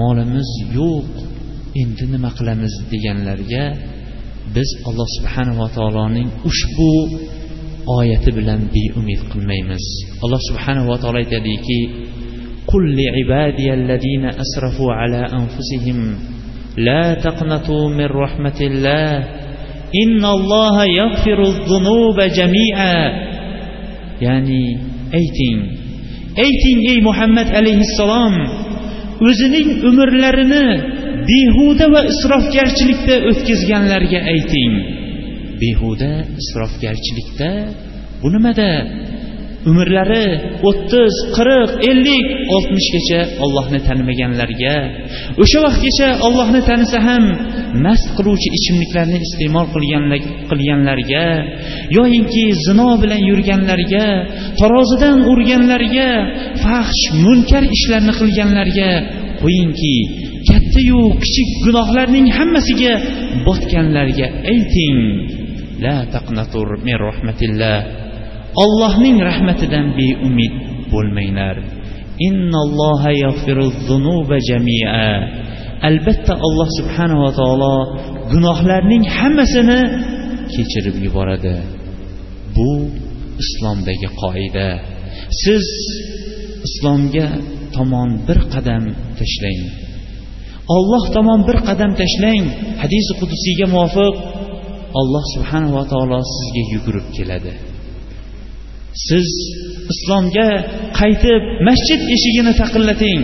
molimiz 0.00 0.50
yo'q 0.78 1.08
endi 1.82 2.04
nima 2.12 2.30
qilamiz 2.38 2.72
deganlarga 2.92 3.64
biz 4.56 4.68
alloh 4.88 5.08
subhanava 5.16 5.66
taoloning 5.76 6.28
ushbu 6.50 6.92
oyati 7.98 8.30
bilan 8.38 8.60
beumid 8.74 9.20
qilmaymiz 9.32 9.84
alloh 10.24 10.40
subhanava 10.48 10.94
taolo 11.02 11.18
aytadiki 11.24 11.80
قل 12.72 12.82
لعبادي 13.00 13.74
الذين 13.74 14.24
أسرفوا 14.44 14.92
على 14.92 15.20
أنفسهم 15.40 15.98
لا 16.76 17.14
تقنطوا 17.14 17.88
من 17.88 18.04
رحمة 18.06 18.58
الله 18.60 19.12
إن 20.02 20.24
الله 20.24 20.84
يغفر 20.84 21.38
الذنوب 21.42 22.20
جميعا 22.20 23.00
يعني 24.20 24.62
ayting 25.12 25.58
ayting 26.36 26.78
ey 26.92 26.98
muhammad 27.08 27.48
alayhissalom 27.58 28.34
o'zining 29.28 29.68
umrlarini 29.88 30.66
behuda 31.30 31.86
va 31.94 32.00
isrofgarchilikda 32.12 33.14
o'tkazganlarga 33.30 34.20
ayting 34.34 34.72
behuda 35.62 36.12
isrofgarchilikda 36.42 37.50
bu 38.20 38.28
nimada 38.34 38.70
umrlari 39.69 40.25
o'ttiz 40.69 41.13
qirq 41.37 41.71
ellik 41.89 42.25
oltmishgacha 42.55 43.19
ollohni 43.45 43.79
tanimaganlarga 43.87 44.75
o'sha 45.43 45.59
vaqtgacha 45.65 46.07
ollohni 46.27 46.61
tanisa 46.69 46.99
ham 47.07 47.23
mast 47.85 48.07
qiluvchi 48.17 48.49
ichimliklarni 48.57 49.17
iste'mol 49.27 49.67
qilganlarga 50.49 51.25
yoyinki 51.97 52.43
zino 52.65 52.89
bilan 53.03 53.21
yurganlarga 53.29 54.05
tarozidan 54.59 55.17
urganlarga 55.31 56.09
fahsh 56.63 57.03
munkar 57.25 57.63
ishlarni 57.77 58.13
qilganlarga 58.21 58.89
qo'yingki 59.41 59.95
kattayu 60.49 61.01
kichik 61.23 61.49
gunohlarning 61.65 62.27
hammasiga 62.37 62.93
botganlarga 63.45 64.27
ayting. 64.53 64.97
La 65.85 65.97
taqnatur 66.13 66.67
min 66.85 66.95
rahmatillah. 67.07 68.00
Ollohning 68.63 69.17
rahmatidan 69.29 69.87
beumid 69.99 70.53
bo'lmanglar. 70.93 71.55
Albatta 75.89 76.33
alloh 76.45 76.69
subhanava 76.79 77.29
taolo 77.39 77.75
gunohlarning 78.31 79.03
hammasini 79.17 79.79
kechirib 80.53 80.97
yuboradi. 81.05 81.55
Bu 82.55 82.69
islomdagi 83.43 84.09
qoida. 84.21 84.67
Siz 85.41 85.65
islomga 86.67 87.27
tomon 87.75 88.09
bir 88.27 88.39
qadam 88.53 88.83
tashlang. 89.19 89.61
Olloh 90.75 91.03
tomon 91.15 91.41
bir 91.47 91.57
qadam 91.67 91.91
tashlang. 92.01 92.43
Hadisi 92.83 93.11
qudusiyga 93.19 93.65
muvofiq 93.73 94.15
alloh 94.99 95.23
subhanava 95.33 95.83
taolo 95.91 96.19
sizga 96.35 96.63
yugurib 96.73 97.07
keladi. 97.17 97.53
Siz 99.07 99.27
islomga 99.93 100.49
qaytib 100.99 101.41
masjid 101.67 102.01
eshigini 102.15 102.53
taqillating 102.61 103.19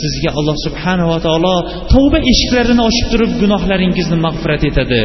sizga 0.00 0.30
alloh 0.38 0.56
subhanava 0.66 1.18
taolo 1.26 1.56
tavba 1.92 2.18
eshiklarini 2.32 2.82
ochib 2.88 3.06
turib 3.12 3.32
gunohlaringizni 3.42 4.18
mag'firat 4.26 4.62
etadi. 4.70 5.02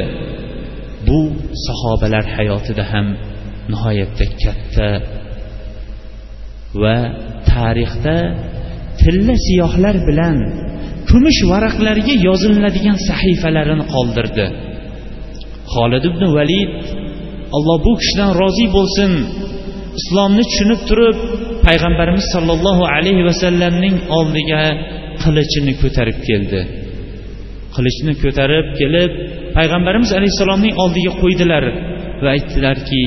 Bu 1.07 1.19
sahobalar 1.65 2.25
hayotida 2.37 2.83
ham 2.91 3.07
nihoyatda 3.71 4.25
katta 4.43 4.89
va 6.81 6.97
tarixda 7.51 8.17
tilla 9.01 9.35
siyohlar 9.47 9.95
bilan 10.09 10.37
kumush 11.09 11.41
varaqlarga 11.51 12.13
yoziladigan 12.27 12.97
sahifalarini 13.09 13.85
qoldirdi. 13.93 14.45
Xolid 15.73 16.03
ibn 16.09 16.23
valid 16.37 16.71
alloh 17.57 17.77
bu 17.85 17.91
kishidan 18.01 18.31
rozi 18.41 18.65
bo'lsin 18.77 19.11
islomni 19.99 20.43
tushunib 20.49 20.81
turib 20.89 21.17
payg'ambarimiz 21.67 22.25
sollallohu 22.33 22.83
alayhi 22.95 23.23
vasallamning 23.29 23.95
oldiga 24.17 24.63
qilichini 25.23 25.73
ko'tarib 25.81 26.17
keldi. 26.27 26.61
Qilichni 27.75 28.13
ko'tarib 28.23 28.67
kelib 28.79 29.11
payg'ambarimiz 29.57 30.11
alayhissalomning 30.17 30.75
oldiga 30.83 31.11
qo'ydilar 31.21 31.63
va 32.23 32.29
aytdilarki 32.35 33.03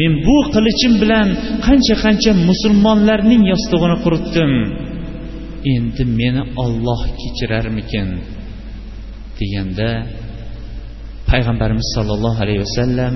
men 0.00 0.12
bu 0.26 0.36
qilichim 0.54 0.92
bilan 1.02 1.28
qancha 1.66 1.94
qancha 2.04 2.32
musulmonlarning 2.48 3.42
yostig'ini 3.52 3.96
quritdim. 4.04 4.52
Endi 5.74 6.02
meni 6.20 6.42
olloh 6.64 7.00
kechirarmikin? 7.20 8.08
deganda 9.42 9.88
payg'ambarimiz 11.30 11.88
sollallohu 11.96 12.38
alayhi 12.44 12.62
vasallam 12.66 13.14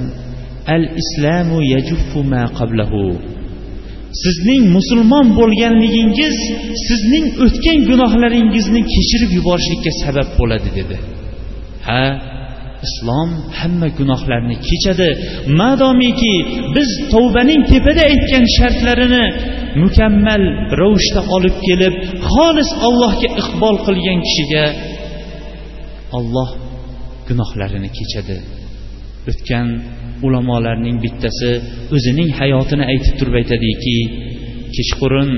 al 0.75 0.85
islamu 1.03 1.59
yajuffu 1.73 2.21
ma 2.33 2.43
qablahu. 2.59 3.03
Sizning 4.23 4.65
musulmon 4.77 5.27
bo'lganligingiz 5.39 6.37
sizning 6.87 7.27
o'tgan 7.45 7.79
gunohlaringizni 7.91 8.83
kechirib 8.95 9.31
yuborishlikka 9.39 9.91
sabab 10.03 10.29
bo'ladi 10.39 10.69
dedi. 10.79 10.97
Ha 11.89 12.05
islom 12.87 13.31
hamma 13.59 13.89
gunohlarni 13.99 14.57
kechadi. 14.69 15.09
Madomiki 15.61 16.35
biz 16.77 16.91
tavbaning 17.13 17.63
tepada 17.73 18.03
aytgan 18.13 18.45
shartlarini 18.57 19.25
mukammal 19.83 20.43
ravishda 20.81 21.21
olib 21.37 21.57
kelib 21.67 21.95
xolis 22.31 22.71
allohga 22.87 23.29
iqbol 23.43 23.77
qilgan 23.87 24.19
kishiga 24.27 24.65
olloh 26.19 26.51
gunohlarini 27.29 27.91
kechadi. 27.99 28.37
O'tgan 29.31 29.67
ulamolarning 30.27 30.97
bittasi 31.05 31.51
o'zining 31.95 32.31
hayotini 32.41 32.85
aytib 32.93 33.15
turib 33.19 33.35
aytadiki 33.41 33.97
kechqurun 34.77 35.31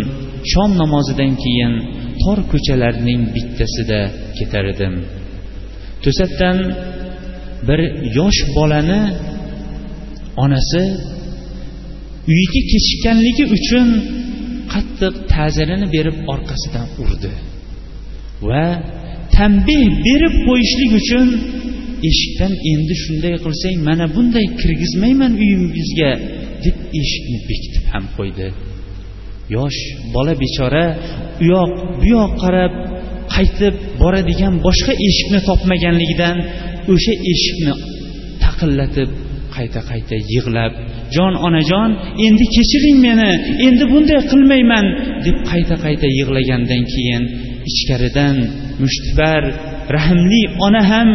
shom 0.52 0.70
namozidan 0.82 1.32
keyin 1.44 1.72
tor 2.22 2.38
ko'chalarning 2.52 3.20
bittasida 3.34 4.00
ketar 4.38 4.64
edim. 4.72 4.94
To'satdan 6.04 6.58
bir 7.68 7.80
yosh 8.18 8.40
bolani 8.56 9.02
onasi 10.44 10.82
uyiga 12.32 12.60
kechikkanligi 12.72 13.44
uchun 13.56 13.88
qattiq 14.72 15.14
ta'zirini 15.32 15.86
berib 15.94 16.16
orqasidan 16.34 16.86
urdi 17.02 17.30
va 18.48 18.64
tanbeh 19.36 19.84
berib 20.06 20.34
qo'yishlik 20.46 20.92
uchun 21.00 21.26
eshikdan 22.08 22.52
endi 22.72 22.94
shunday 23.04 23.34
qilsang 23.44 23.76
mana 23.88 24.06
bunday 24.14 24.46
kirgizmayman 24.60 25.32
uyingizga 25.42 26.10
deb 26.64 26.76
eshikni 27.00 27.38
bekitib 27.48 27.84
ham 27.92 28.04
qo'ydi. 28.16 28.48
Yosh 29.56 29.80
bola 30.14 30.32
bechora 30.42 30.86
u 31.42 31.44
yoq 31.52 31.70
bu 32.00 32.06
yoq 32.16 32.32
qarab 32.42 32.72
qaytib 33.34 33.74
boradigan 34.00 34.54
boshqa 34.66 34.92
eshikni 35.08 35.40
topmaganligidan 35.48 36.36
o'sha 36.92 37.14
eshikni 37.32 37.74
taqillatib 38.44 39.10
qayta 39.56 39.80
qayta 39.90 40.16
yig'lab 40.32 40.72
jon 41.16 41.34
onajon 41.46 41.90
endi 42.26 42.44
kechiring 42.56 42.98
meni 43.06 43.30
endi 43.66 43.84
bunday 43.92 44.20
qilmayman 44.30 44.86
deb 45.26 45.36
qayta 45.50 45.74
qayta 45.84 46.06
yig'lagandan 46.18 46.82
keyin 46.92 47.22
ichkaridan 47.70 48.36
mushtibar 48.82 49.42
rahmli 49.96 50.42
ona 50.66 50.82
ham 50.90 51.08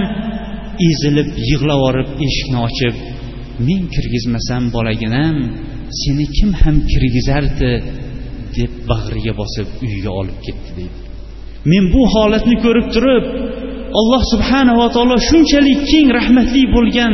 ezilib 0.90 1.30
yig'lavorib 1.50 2.10
eshikni 2.26 2.60
ochib 2.68 2.96
men 3.68 3.82
kirgizmasam 3.96 4.64
bolaginam 4.76 5.36
seni 6.02 6.26
kim 6.38 6.50
ham 6.62 6.76
kirgizardi? 6.92 7.74
deb 8.58 8.72
bag'riga 8.90 9.34
bosib 9.42 9.68
uyiga 9.86 10.12
olib 10.20 10.38
ketdi 10.46 10.72
deydi. 10.78 11.00
Men 11.72 11.84
bu 11.94 12.02
holatni 12.14 12.56
ko'rib 12.66 12.88
turib 12.96 13.26
alloh 14.00 14.22
subhanava 14.34 14.88
taolo 14.96 15.18
shunchalik 15.30 15.80
keng 15.92 16.08
rahmatli 16.20 16.64
bo'lgan 16.76 17.14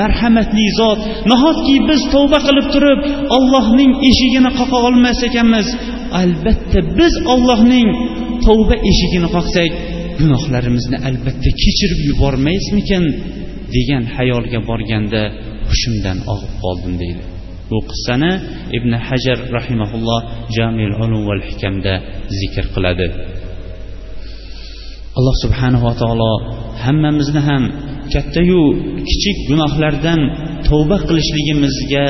marhamatli 0.00 0.66
zot 0.80 1.00
nahotki 1.30 1.76
biz 1.88 2.00
tavba 2.14 2.38
qilib 2.46 2.66
turib 2.74 3.00
ollohning 3.36 3.92
eshigini 4.10 4.50
qoqa 4.58 4.78
olmas 4.88 5.18
ekanmiz? 5.28 5.66
Albatta 6.22 6.80
biz 6.98 7.14
ollohning 7.34 7.88
tavba 8.46 8.76
eshigini 8.90 9.28
qoqsak 9.36 9.70
gunohlarimizni 10.19 10.97
albatta 11.09 11.49
kechirib 11.63 11.99
yubormaysmikin 12.09 13.03
degan 13.75 14.03
hayolga 14.15 14.59
borganda 14.69 15.21
hushimdan 15.69 16.17
og'ib 16.33 16.53
qoldim 16.63 16.93
deydi 17.01 17.23
bu 17.69 17.77
qissani 17.89 18.31
ibn 18.77 18.91
hajar 19.07 19.37
rahimaulloh 19.57 20.19
jamil 20.57 20.93
ulum 21.03 21.21
val 21.29 21.41
hikamda 21.49 21.93
zikr 22.39 22.65
qiladi 22.75 23.07
alloh 25.17 25.35
subhanava 25.43 25.91
taolo 26.01 26.33
hammamizni 26.83 27.41
ham 27.49 27.63
kattayu 28.13 28.61
kichik 29.09 29.37
gunohlardan 29.49 30.21
tavba 30.67 30.97
qilishligimizga 31.07 32.05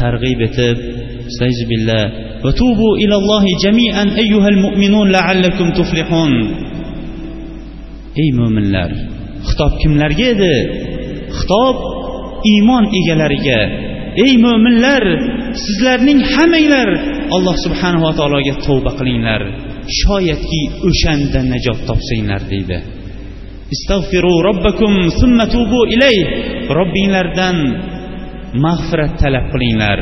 targ'ib 0.00 0.40
etib 0.48 0.76
billah 1.72 2.04
وتوبوا 2.44 2.96
إلى 3.02 3.14
الله 3.20 3.44
جميعا 3.64 4.04
أيها 4.22 4.48
المؤمنون 4.48 5.06
لعلكم 5.10 5.66
تفلحون 5.80 6.32
ey 8.21 8.29
mo'minlar 8.39 8.91
xitob 9.49 9.73
kimlarga 9.81 10.25
edi? 10.35 10.55
Xitob 11.37 11.77
iymon 12.53 12.85
egalariga. 12.99 13.61
Ey 14.25 14.33
mo'minlar 14.45 15.03
sizlarning 15.65 16.19
hammanglar 16.33 16.89
alloh 17.35 17.55
subhanava 17.65 18.11
taologa 18.19 18.55
tavba 18.65 18.91
qilinglar. 18.99 19.41
Shoyatki 19.99 20.61
o'shanda 20.87 21.39
najot 21.51 21.79
topsanglar 21.89 22.41
deydi. 22.51 22.77
Istag'firu 23.75 24.33
robbakum 24.47 24.93
summa 25.19 25.45
tubu 25.53 25.81
ilayh 25.95 26.21
robbinglardan 26.77 27.57
mag'firat 28.65 29.13
talab 29.21 29.45
qilinglar. 29.53 29.97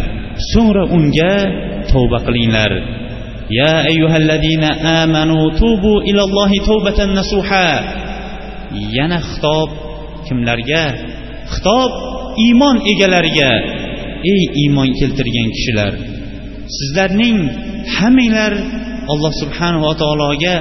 So'ngra 0.52 0.84
unga 0.98 1.34
tavba 1.92 2.20
qilinglar. 2.28 2.72
يا 3.51 3.75
أيها 3.91 4.17
الذين 4.17 4.65
آمنوا 5.03 5.45
توبوا 5.59 5.99
إلى 6.09 6.23
الله 6.29 6.51
توبة 6.67 6.99
نصوحا 7.21 7.69
yana 8.99 9.19
xitob 9.29 9.69
kimlarga 10.27 10.85
xitob 11.55 11.91
iymon 12.47 12.77
egalariga 12.93 13.53
ey 14.33 14.43
iymon 14.63 14.89
keltirgan 14.99 15.49
kishilar 15.57 15.93
sizlarning 16.77 17.39
hammanglar 17.97 18.53
alloh 19.13 19.33
subhanava 19.43 19.91
taologa 20.03 20.55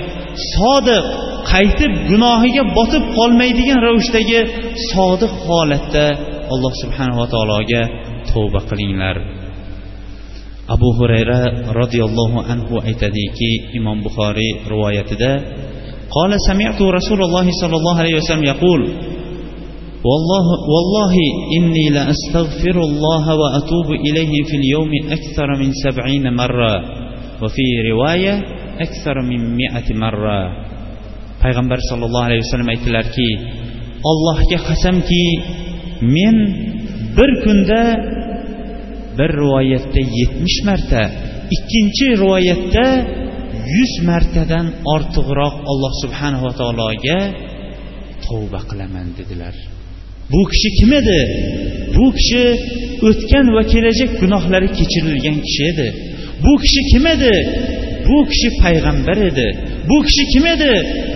sodiq 0.55 1.05
qaytib 1.51 1.91
gunohiga 2.09 2.63
botib 2.77 3.03
qolmaydigan 3.17 3.79
ravishdagi 3.87 4.39
sodiq 4.91 5.33
holatda 5.47 6.05
alloh 6.53 6.73
subhanava 6.81 7.25
taologa 7.33 7.81
tavba 8.31 8.59
qilinglar 8.69 9.15
abu 10.71 10.87
hurayra 10.99 11.71
roziyallohu 11.79 12.37
anhu 12.53 12.75
aytadiki 12.87 13.51
imom 13.79 14.03
buxoriy 14.05 14.51
rivoyatida 14.71 15.31
قال 16.17 16.31
سمعت 16.49 16.79
رسول 16.81 17.19
الله 17.27 17.47
صلى 17.61 17.75
الله 17.75 17.95
عليه 17.99 18.15
وسلم 18.15 18.43
يقول 18.43 18.81
والله, 20.09 20.45
والله 20.73 21.13
إني 21.57 21.85
لأستغفر 21.89 22.75
الله 22.89 23.25
وأتوب 23.41 23.87
إليه 24.07 24.33
في 24.47 24.55
اليوم 24.61 24.91
أكثر 25.11 25.47
من 25.59 25.69
سبعين 25.83 26.25
مرة 26.33 26.73
وفي 27.43 27.65
رواية 27.91 28.33
أكثر 28.79 29.15
من 29.21 29.39
مئة 29.59 29.87
مرة 29.93 30.39
payg'ambar 31.43 31.79
sollallohu 31.89 32.25
alayhi 32.27 32.41
vasallam 32.45 32.69
aytdilarki 32.73 33.29
allohga 34.11 34.57
qasamki 34.69 35.25
men 36.15 36.35
bir 37.17 37.31
kunda 37.45 37.81
bir 39.18 39.30
rivoyatda 39.40 40.00
yetmish 40.18 40.58
marta 40.68 41.02
ikkinchi 41.56 42.04
rivoyatda 42.22 42.86
yuz 43.76 43.92
martadan 44.08 44.66
ortiqroq 44.94 45.54
alloh 45.70 45.92
subhanava 46.02 46.50
taologa 46.60 47.18
tavba 48.24 48.60
qilaman 48.70 49.08
dedilar. 49.18 49.54
Bu 50.32 50.42
kishi 50.52 50.68
kim 50.78 50.90
edi? 51.00 51.20
Bu 51.96 52.06
kishi 52.18 52.44
o'tgan 53.08 53.46
va 53.56 53.62
kelajak 53.72 54.10
gunohlari 54.22 54.68
kechirilgan 54.78 55.38
kishi 55.46 55.62
edi. 55.72 55.88
Bu 56.44 56.52
kishi 56.62 56.82
kim 56.90 57.04
edi? 57.14 57.34
Bu 58.08 58.18
kishi 58.30 58.48
payg'ambar 58.62 59.18
edi. 59.30 59.48
Bu 59.90 59.96
kishi 60.06 60.24
kim 60.32 60.44
edi? 60.54 60.72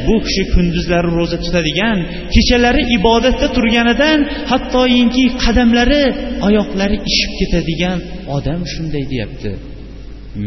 Bu 0.08 0.16
kishi 0.26 0.42
kunduzlari 0.54 1.10
ro'za 1.18 1.38
tutadigan 1.44 1.98
kechalari 2.34 2.82
ibodatda 2.96 3.46
turganidan 3.56 4.18
hattoyinki 4.50 5.24
qadamlari 5.44 6.04
oyoqlari 6.48 6.96
ishib 7.10 7.32
ketadigan 7.40 7.98
odam 8.36 8.60
shunday 8.72 9.04
deyapti. 9.12 9.50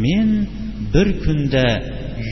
Men 0.03 0.29
bir 0.93 1.08
kunda 1.23 1.65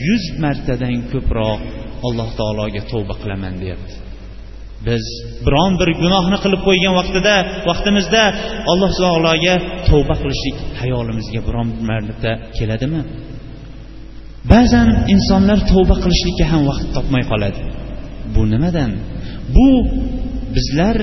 yuz 0.06 0.24
martadan 0.44 0.96
ko'proq 1.12 1.60
alloh 2.06 2.28
taologa 2.38 2.82
tavba 2.90 3.14
qilaman 3.22 3.54
deyapti. 3.62 3.94
Biz 4.86 5.04
biron 5.46 5.72
bir 5.80 5.90
gunohni 6.02 6.38
qilib 6.44 6.60
qo'ygan 6.68 6.94
vaqtida 7.00 7.34
vaqtimizda 7.70 8.22
alloh 8.72 8.92
taologa 9.02 9.54
tavba 9.88 10.14
qilishlik 10.22 10.56
hayolimizga 10.80 11.40
biron 11.48 11.68
marta 11.90 12.32
keladimi? 12.58 13.00
Ba'zan 14.52 14.88
insonlar 15.14 15.58
tavba 15.70 15.94
qilishlikka 16.04 16.44
ham 16.52 16.62
vaqt 16.70 16.86
topmay 16.96 17.24
qoladi. 17.30 17.60
Bu 18.34 18.42
nimadan? 18.52 18.90
Bu 19.56 19.68
bizlar 20.56 20.96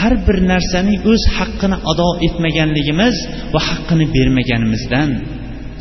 har 0.00 0.14
bir 0.26 0.36
narsaning 0.52 0.98
o'z 1.12 1.22
haqqini 1.36 1.76
ado 1.90 2.08
etmaganligimiz 2.26 3.16
va 3.54 3.60
haqqini 3.68 4.06
bermaganimizdan. 4.16 5.10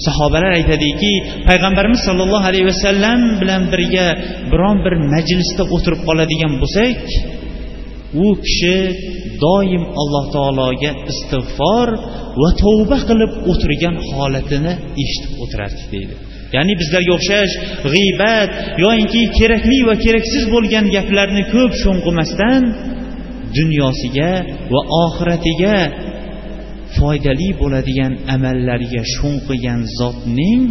Sahobalar 0.05 0.51
aytadiki 0.59 1.11
payg'ambarimiz 1.49 2.01
sollallohu 2.07 2.45
alayhi 2.51 2.67
vasallam 2.71 3.19
bilan 3.41 3.63
birga 3.73 4.07
biron 4.51 4.77
bir 4.85 4.93
majlisda 5.13 5.63
o'tirib 5.75 6.01
qoladigan 6.07 6.53
bo'lsak 6.61 7.01
u 8.25 8.27
kishi 8.45 8.77
doim 9.45 9.83
alloh 10.01 10.25
taologa 10.35 10.91
istig'for 11.11 11.87
va 12.41 12.49
tavba 12.63 12.97
qilib 13.09 13.31
o'tirgan 13.51 13.95
holatini 14.11 14.73
eshitib 15.03 15.33
o'tirardik 15.43 15.87
deydi. 15.93 16.15
Ya'ni 16.55 16.73
bizlarga 16.81 17.13
o'xshash 17.17 17.53
g'iybat 17.93 18.49
yoyinki 18.83 19.21
kerakli 19.37 19.79
va 19.89 19.95
keraksiz 20.05 20.43
bo'lgan 20.53 20.85
gaplarni 20.95 21.43
ko'p 21.53 21.71
sho'ng'imasdan 21.83 22.61
dunyosiga 23.57 24.31
va 24.73 24.81
oxiratiga 25.05 25.77
foydali 26.97 27.49
bo'ladigan 27.61 28.13
amallarga 28.35 29.01
sho'ng'igan 29.15 29.79
zotning 29.99 30.61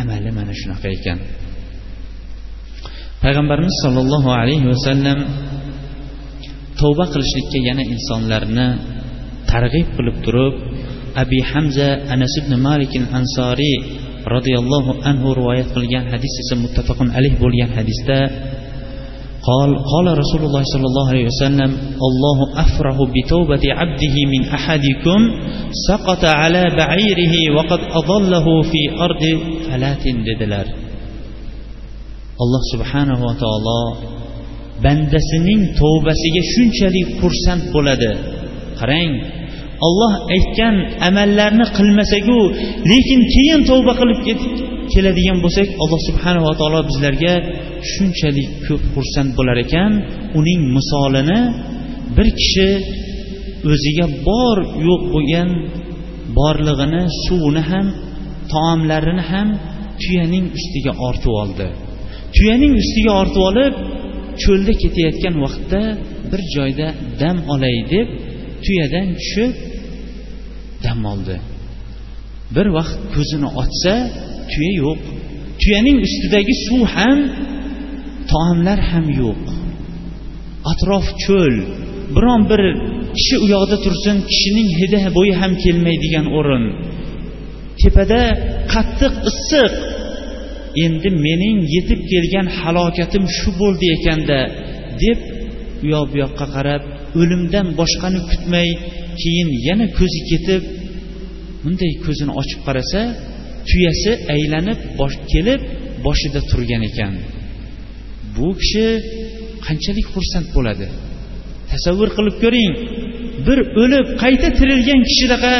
amali 0.00 0.30
mana 0.38 0.52
shunaqa 0.60 0.88
ekan. 0.96 1.18
Payg'ambarimiz 3.22 3.76
sollallohu 3.84 4.30
alayhi 4.40 4.66
vasallam 4.72 5.18
tavba 6.80 7.04
qilishlikka 7.12 7.58
yana 7.68 7.84
insonlarni 7.94 8.68
targ'ib 9.50 9.88
qilib 9.96 10.16
turib 10.24 10.54
abi 11.22 11.38
hamza 11.50 11.88
anas 12.14 12.34
ibn 12.40 12.52
malik 12.68 12.92
ansoriy 13.18 13.76
roziyallohu 14.35 14.91
anhu 15.09 15.27
rivoyat 15.39 15.67
qilgan 15.75 16.05
hadis 16.13 16.33
esa 16.43 16.55
muttafaqun 16.63 17.07
alayh 17.17 17.33
bo'lgan 17.43 17.69
hadisda 17.77 18.19
قال 19.49 19.71
قال 19.93 20.07
رسول 20.17 20.41
الله 20.47 20.63
صلى 20.73 20.85
الله 20.89 21.05
عليه 21.09 21.25
وسلم 21.25 21.71
الله 22.09 22.37
أفرح 22.65 22.97
بتوبة 23.15 23.63
عبده 23.79 24.15
من 24.33 24.41
أحدكم 24.57 25.19
سقط 25.87 26.23
على 26.25 26.63
بعيره 26.77 27.35
وقد 27.55 27.81
أضله 28.01 28.45
في 28.61 28.81
أرض 29.05 29.23
فلات 29.69 30.03
dedilar 30.25 30.65
alloh 32.43 32.63
subhanahu 32.73 33.21
va 33.23 33.33
taolo 33.39 33.81
bandasining 34.83 35.61
tavbasiga 35.79 36.41
shunchalik 36.53 37.07
xursand 37.21 37.63
bo'ladi 37.75 38.11
qarang 38.79 39.11
olloh 39.86 40.12
aytgan 40.34 40.74
amallarni 41.08 41.66
qilmasaku 41.78 42.38
lekin 42.92 43.20
keyin 43.34 43.60
tavba 43.70 43.92
qilib 44.00 44.20
keladigan 44.92 45.38
bo'lsak 45.44 45.68
alloh 45.82 46.00
subhanava 46.08 46.52
taolo 46.60 46.80
bizlarga 46.90 47.34
shunchalik 47.92 48.48
ko'p 48.66 48.82
xursand 48.94 49.30
bo'lar 49.38 49.56
ekan. 49.64 49.92
Uning 50.38 50.60
misolini 50.76 51.40
bir 52.16 52.28
kishi 52.40 52.68
o'ziga 53.72 54.06
bor 54.28 54.56
yo'q 54.88 55.02
bo'lgan 55.14 55.48
borlig'ini 56.38 57.02
suvini 57.24 57.62
ham 57.70 57.86
taomlarini 58.52 59.24
ham 59.32 59.48
tuyaning 60.02 60.46
ustiga 60.58 60.92
ortib 61.08 61.32
oldi. 61.42 61.66
Tuyaning 62.36 62.72
ustiga 62.82 63.12
ortib 63.22 63.42
olib 63.50 63.74
cho'lda 64.42 64.72
ketayotgan 64.82 65.34
vaqtda 65.44 65.80
bir 66.30 66.40
joyda 66.54 66.88
dam 67.20 67.36
olay 67.54 67.76
deb 67.94 68.08
tuyadan 68.64 69.08
tushib 69.20 69.52
dam 70.84 71.00
oldi. 71.12 71.36
Bir 72.54 72.66
vaqt 72.76 72.98
ko'zini 73.14 73.48
ochsa 73.62 73.92
tuya 74.52 74.72
yo'q. 74.82 75.00
Tuyaning 75.60 75.98
ustidagi 76.06 76.54
suv 76.66 76.82
ham 76.94 77.18
taomlar 78.30 78.78
ham 78.90 79.06
yo'q. 79.22 79.42
Atrof 80.72 81.06
cho'l 81.24 81.54
biron 82.14 82.42
bir 82.50 82.62
kishi 83.16 83.36
u 83.44 83.46
yoqda 83.54 83.76
tursin 83.84 84.16
kishining 84.30 84.68
hidi 84.80 84.98
bo'yi 85.16 85.34
ham 85.40 85.52
kelmaydigan 85.62 86.26
o'rin. 86.38 86.64
Tepada 87.80 88.20
qattiq 88.72 89.14
issiq. 89.30 89.72
Endi 90.84 91.08
mening 91.26 91.58
yetib 91.74 92.00
kelgan 92.10 92.46
halokatim 92.58 93.24
shu 93.36 93.50
bo'ldi 93.60 93.86
ekanda 93.96 94.38
deb 95.02 95.18
u 95.84 95.86
yoq 95.94 96.06
bu 96.12 96.16
yoqqa 96.24 96.46
qarab 96.54 96.82
o'limdan 97.20 97.66
boshqani 97.80 98.20
kutmay 98.30 98.68
keyin 99.22 99.48
yana 99.68 99.86
ko'zi 99.98 100.20
ketib 100.30 100.62
bunday 101.62 101.92
ko'zini 102.04 102.32
ochib 102.40 102.60
qarasa 102.66 103.00
tuyasi 103.68 104.12
aylanib 104.34 104.78
bosh 105.00 105.16
kelib 105.32 105.60
boshida 106.06 106.40
turgan 106.50 106.82
ekan. 106.90 107.14
Bu 108.36 108.48
kishi 108.60 108.86
qanchalik 109.66 110.06
xursand 110.14 110.46
bo'ladi? 110.56 110.86
Tasavvur 111.70 112.08
qilib 112.16 112.36
ko'ring 112.44 112.72
bir 113.46 113.58
o'lib 113.82 114.06
qayta 114.22 114.48
tirilgan 114.58 115.00
kishidaqa 115.08 115.54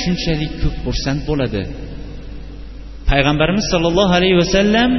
shunchalik 0.00 0.52
ko'p 0.62 0.76
xursand 0.84 1.20
bo'ladi. 1.28 1.62
Payg'ambarimiz 3.10 3.66
sollallohu 3.72 4.12
alayhi 4.18 4.36
vasallam 4.42 4.90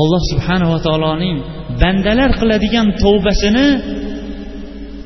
alloh 0.00 0.22
subhanava 0.32 0.78
taoloning 0.86 1.36
bandalar 1.82 2.30
qiladigan 2.40 2.88
tavbasini 3.02 3.66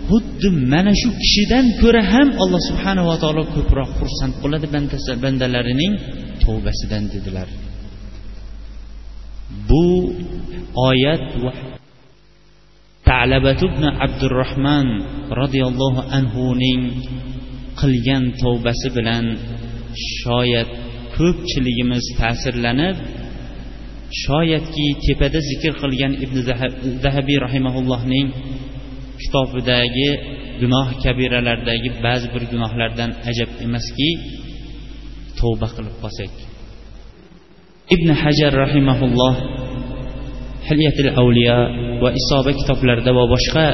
xuddi 0.09 0.49
mana 0.73 0.93
shu 1.01 1.09
kishidan 1.23 1.67
ko'ra 1.83 2.03
ham 2.13 2.29
alloh 2.43 2.61
subhanava 2.69 3.15
taolo 3.23 3.43
ko'proq 3.55 3.91
xursand 3.99 4.35
bo'ladi 4.43 4.67
bandalarining 5.25 5.93
tavbasidan 6.43 7.05
dedilar. 7.15 7.49
Bu 9.69 9.87
oyat 10.89 11.25
talabat 13.09 13.61
ibn 13.69 13.85
abdurahmon 14.07 14.87
roziyallohu 15.41 16.01
anhuning 16.19 16.81
qilgan 17.81 18.25
tavbasi 18.43 18.89
bilan 18.97 19.25
shoyat 20.21 20.71
ko'pchiligimiz 21.17 22.05
ta'sirlanib 22.21 22.97
shoyatki 24.25 24.87
tepada 25.05 25.39
zikr 25.51 25.73
qilgan 25.83 26.13
ibn 26.25 26.37
zahabiy 27.05 27.39
rahimaullohning 27.47 28.27
kitobidagi 29.23 30.11
gunoh 30.61 30.87
kabiralardagi 31.03 31.89
ba'zi 32.05 32.27
bir 32.35 32.43
gunohlardan 32.53 33.11
ajab 33.31 33.51
emaski 33.67 34.11
tavba 35.39 35.69
qilib 35.77 35.97
qolsak. 36.03 36.33
Ibn 37.95 38.09
hajar 38.23 38.53
rahimaulloh 38.65 39.35
hilyatil 40.69 41.11
avliyo 41.21 41.59
va 42.03 42.11
isoba 42.21 42.51
kitoblarida 42.61 43.11
va 43.19 43.25
boshqa 43.35 43.67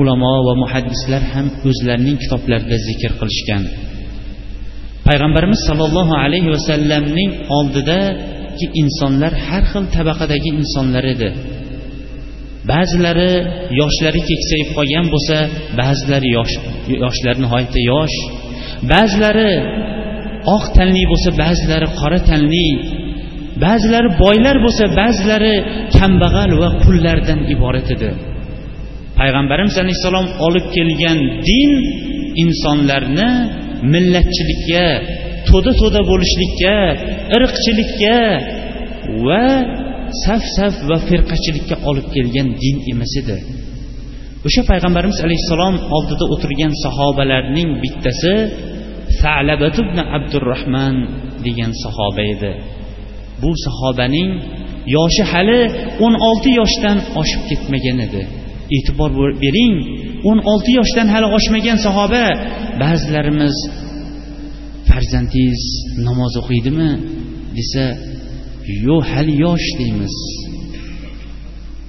ulamo 0.00 0.34
va 0.46 0.54
muhaddislar 0.62 1.22
ham 1.32 1.46
o'zlarining 1.68 2.16
kitoblarida 2.24 2.76
zikr 2.88 3.12
qilishgan. 3.20 3.62
Payg'ambarimiz 5.06 5.60
sollallohu 5.68 6.14
alayhi 6.24 6.48
vasallamning 6.56 7.30
oldidagi 7.58 8.66
insonlar 8.82 9.32
har 9.46 9.62
xil 9.72 9.84
tabaqadagi 9.96 10.50
insonlar 10.60 11.04
edi. 11.14 11.28
Ba'zilari 12.72 13.32
yoshlari 13.80 14.20
keksayib 14.30 14.68
qolgan 14.76 15.06
bo'lsa 15.14 15.36
ba'zilari 15.80 16.28
yosh 16.38 16.54
yoshlari 17.04 17.38
nihoyatda 17.44 17.80
yosh. 17.92 18.16
Ba'zilari 18.92 19.50
oq 20.56 20.64
tanli 20.76 21.02
bo'lsa 21.12 21.30
ba'zilari 21.42 21.86
qora 22.00 22.18
tanli. 22.30 22.68
Ba'zilari 23.64 24.08
boylar 24.24 24.56
bo'lsa 24.64 24.84
ba'zilari 25.00 25.54
kambag'al 25.96 26.50
va 26.62 26.68
qullardan 26.84 27.40
iborat 27.54 27.88
edi. 27.96 28.10
Payg'ambarimiz 29.18 29.76
alayhissalom 29.82 30.26
olib 30.46 30.66
kelgan 30.76 31.18
din 31.48 31.70
insonlarni 32.44 33.30
millatchilikka 33.92 34.86
to'da 35.48 35.72
to'da 35.80 36.00
bo'lishlikka 36.10 36.76
irqchilikka 37.36 38.18
va 39.26 39.46
saf 40.24 40.42
saf 40.56 40.74
va 40.88 40.98
firqachilikka 41.08 41.76
olib 41.90 42.06
kelgan 42.14 42.48
din 42.62 42.76
emas 42.92 43.12
edi. 43.20 43.38
O'sha 44.46 44.62
payg'ambarimiz 44.70 45.18
alayhissalom 45.26 45.74
oldida 45.96 46.24
o'tirgan 46.34 46.72
sahobalarning 46.84 47.70
bittasi 47.82 48.34
salabat 49.20 49.76
ibn 49.84 49.98
abdurahmon 50.16 50.96
degan 51.46 51.72
sahoba 51.82 52.22
edi. 52.34 52.52
Bu 53.42 53.50
sahobaning 53.64 54.30
yoshi 54.96 55.24
hali 55.32 55.60
o'n 56.04 56.14
olti 56.28 56.50
yoshdan 56.60 56.98
oshib 57.20 57.42
ketmagan 57.50 57.98
edi. 58.06 58.22
E'tibor 58.76 59.10
bering 59.44 59.74
o'n 60.30 60.38
olti 60.52 60.70
yoshdan 60.78 61.08
hali 61.14 61.26
oshmagan 61.36 61.78
sahoba 61.86 62.24
ba'zilarimiz 62.82 63.56
farzandingiz 64.88 65.62
namoz 66.06 66.32
o'qiydimi 66.40 66.90
desa 67.58 67.84
yo'q 68.86 69.02
hali 69.12 69.34
yosh 69.44 69.66
deymiz. 69.80 70.16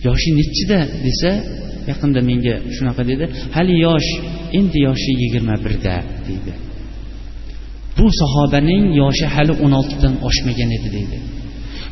Yoshi 0.08 0.30
nechida 0.40 0.80
desa 1.06 1.32
yaqinda 1.90 2.22
menga 2.30 2.56
shunaqa 2.76 3.04
dedi. 3.12 3.26
Hali 3.56 3.76
yosh 3.88 4.10
endi 4.60 4.80
yoshi 4.88 5.12
yigirma 5.22 5.56
birda 5.66 5.96
deydi. 6.28 6.54
Bu 7.98 8.08
sahobaning 8.22 8.84
yoshi 9.02 9.26
hali 9.36 9.54
o'n 9.63 9.74
oltidan 9.80 10.13
oshmagan 10.28 10.70
edi 10.78 10.90
deydi. 10.98 11.18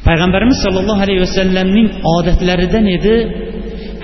Payg'ambarimiz 0.07 0.57
sollallohu 0.65 1.01
alayhi 1.05 1.21
vasallamning 1.27 1.87
odatlaridan 2.15 2.85
edi 2.97 3.15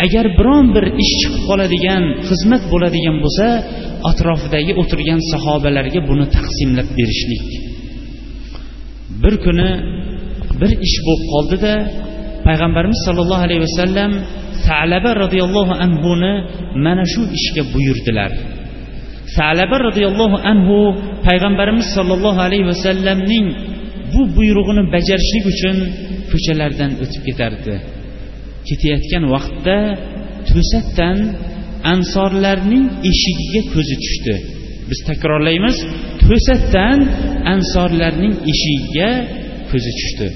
agar 0.05 0.25
biron 0.39 0.65
bir 0.75 0.85
ish 1.03 1.13
chiqib 1.21 1.41
qoladigan 1.49 2.03
xizmat 2.29 2.63
bo'ladigan 2.73 3.17
bo'lsa 3.23 3.45
atrofidagi 4.09 4.71
o'tirgan 4.81 5.19
sahobalarga 5.31 5.99
buni 6.09 6.25
taqsimlab 6.37 6.87
berishlik. 6.97 7.45
Bir 9.23 9.35
kuni 9.45 9.69
bir 10.61 10.71
ish 10.87 10.97
bo'lib 11.05 11.23
qoldida 11.33 11.73
payg'ambarimiz 12.47 12.99
sollallohu 13.07 13.43
alayhi 13.47 13.63
vasallam 13.67 14.11
salaba 14.67 15.11
roziyallohu 15.23 15.73
anhuni 15.85 16.33
mana 16.85 17.03
shu 17.13 17.21
ishga 17.37 17.63
buyurdilar. 17.73 18.31
Salaba 19.37 19.77
roziyallohu 19.87 20.37
anhu 20.51 20.77
payg'ambarimiz 21.27 21.87
sollallohu 21.95 22.39
alayhi 22.47 22.65
vasallamning 22.73 23.45
bu 24.13 24.21
buyrug'ini 24.35 24.83
bajarishlik 24.95 25.45
uchun 25.53 25.77
ko'chalardan 26.31 26.91
o'tib 27.03 27.21
ketardi. 27.27 27.73
Ketayotgan 28.67 29.23
vaqtda 29.33 29.77
to'satdan 30.49 31.17
ansorlarning 31.93 32.85
eshigiga 33.11 33.61
ko'zi 33.73 33.95
tushdi. 34.03 34.35
Biz 34.89 34.99
takrorlaymiz 35.09 35.77
to'satdan 36.23 36.97
ansorlarning 37.53 38.33
eshigiga 38.51 39.11
ko'zi 39.71 39.91
tushdi. 39.99 40.27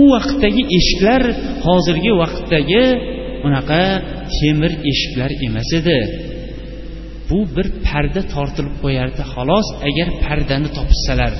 U 0.00 0.02
vaqtdagi 0.14 0.62
eshiklar 0.78 1.22
hozirgi 1.66 2.12
vaqtdagi 2.22 2.84
unaqa 3.46 3.82
temir 4.36 4.72
eshiklar 4.90 5.30
emas 5.46 5.70
edi. 5.80 5.98
Bu 7.28 7.38
bir 7.54 7.66
parda 7.86 8.22
tortilib 8.34 8.76
qo'yardi 8.84 9.22
xolos 9.32 9.68
agar 9.88 10.08
pardani 10.24 10.68
topishsalar. 10.76 11.32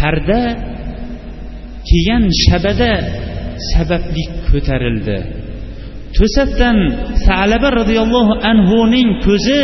Parda 0.00 0.40
kelgan 1.88 2.24
shabada 2.44 2.92
sababli 3.70 4.24
ko'tarildi. 4.50 5.18
To'satdan 6.16 6.78
salaba 7.26 7.68
roziyallohu 7.80 8.34
anhuning 8.50 9.10
ko'zi 9.26 9.60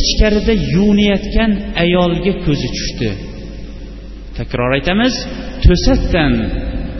ichkarida 0.00 0.54
yuvinayotgan 0.74 1.50
ayolga 1.82 2.32
ko'zi 2.44 2.68
tushdi. 2.76 3.10
Takror 4.38 4.70
aytamiz 4.78 5.14
to'satdan 5.64 6.32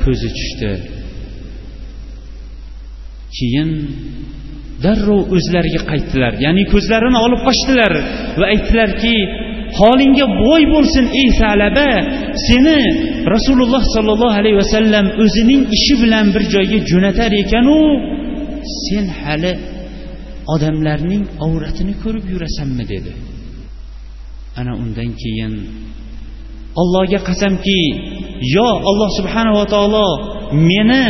ko'zi 0.05 0.29
tushdi. 0.39 0.73
Keyin 3.37 3.71
darrov 4.85 5.23
o'zlariga 5.37 5.83
qaytdilar. 5.91 6.33
Ya'ni 6.45 6.65
ko'zlarini 6.73 7.19
olib 7.27 7.41
qochdilar 7.49 7.93
va 8.39 8.45
aytdilarki 8.55 9.17
holingga 9.81 10.27
boy 10.45 10.63
bo'lsin 10.75 11.07
ey 11.21 11.29
salaba 11.43 11.91
seni 12.47 12.79
rasululloh 13.35 13.83
sollallohu 13.95 14.37
alayhi 14.41 14.59
vasallam 14.63 15.07
o'zining 15.25 15.63
ishi 15.77 15.95
bilan 16.03 16.27
bir 16.35 16.43
joyga 16.55 16.79
jo'natar 16.91 17.33
ekanu 17.43 17.79
sen 18.85 19.07
hali 19.21 19.53
odamlarning 20.55 21.25
avratini 21.47 21.95
ko'rib 22.03 22.27
yurasanmi 22.35 22.85
dedi. 22.95 23.13
Ana 24.61 24.73
undan 24.83 25.11
keyin 25.23 25.53
allohga 26.81 27.21
qasamki 27.29 27.81
yo 28.57 28.69
alloh 28.91 29.11
subhanava 29.19 29.65
taolo 29.75 30.09
meni 30.71 31.07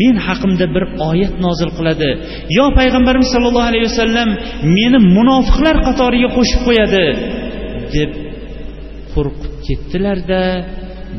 men 0.00 0.14
haqimda 0.26 0.66
bir 0.74 0.84
oyat 1.10 1.34
nozil 1.44 1.70
qiladi. 1.78 2.10
Yo 2.58 2.64
payg'ambarimiz 2.78 3.28
sollallohu 3.34 3.68
alayhi 3.70 3.86
vasallam 3.90 4.28
meni 4.78 4.98
munofiqlar 5.16 5.76
qatoriga 5.86 6.28
qo'shib 6.36 6.60
qo'yadi 6.68 7.06
deb 7.94 8.10
qo'rqib 9.14 9.52
ketdilarda 9.66 10.42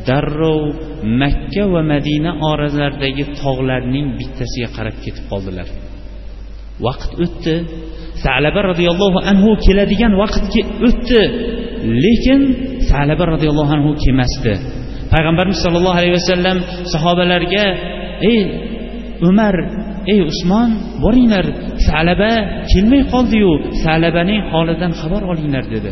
darrov 0.08 0.62
makka 1.22 1.64
va 1.74 1.82
madina 1.94 2.32
oralaridagi 2.52 3.24
tog'larning 3.42 4.08
bittasiga 4.20 4.70
qarab 4.76 4.96
ketib 5.04 5.26
qoldilar. 5.32 5.68
Vaqt 6.86 7.12
o'tdi. 7.24 7.56
Salaba 8.26 8.62
roziyallohu 8.72 9.20
anhu 9.32 9.50
keladigan 9.66 10.14
vaqt 10.22 10.44
o'tdi. 10.88 11.22
Lekin 12.04 12.42
salaba 12.90 13.24
roziyallohu 13.34 13.72
anhu 13.78 13.90
kelmasdi. 14.04 14.54
Payg'ambarimiz 15.14 15.60
sollallohu 15.66 15.98
alayhi 16.00 16.16
vasallam 16.20 16.58
sahobalarga 16.94 17.66
ey 18.32 18.40
umar 19.30 19.56
ey 20.14 20.20
usmon 20.32 20.70
boringlar 21.04 21.46
salaba 21.90 22.32
kelmay 22.72 23.02
qoldiyu 23.14 23.52
salabaning 23.86 24.42
holidan 24.52 24.92
xabar 25.02 25.22
olinglar 25.32 25.66
dedi. 25.76 25.92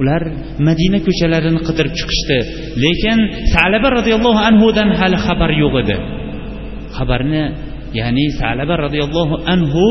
Ular 0.00 0.22
madina 0.68 0.98
ko'chalarini 1.06 1.60
qidirib 1.68 1.94
chiqishdi. 1.98 2.38
Lekin 2.84 3.18
salaba 3.54 3.88
roziyallohu 3.98 4.40
anhudan 4.50 4.88
hali 4.98 5.16
xabar 5.26 5.50
yo'q 5.62 5.74
edi. 5.82 5.96
Xabarni 6.96 7.42
ya'ni 8.00 8.24
salaba 8.40 8.74
roziyallohu 8.84 9.34
anhu 9.54 9.84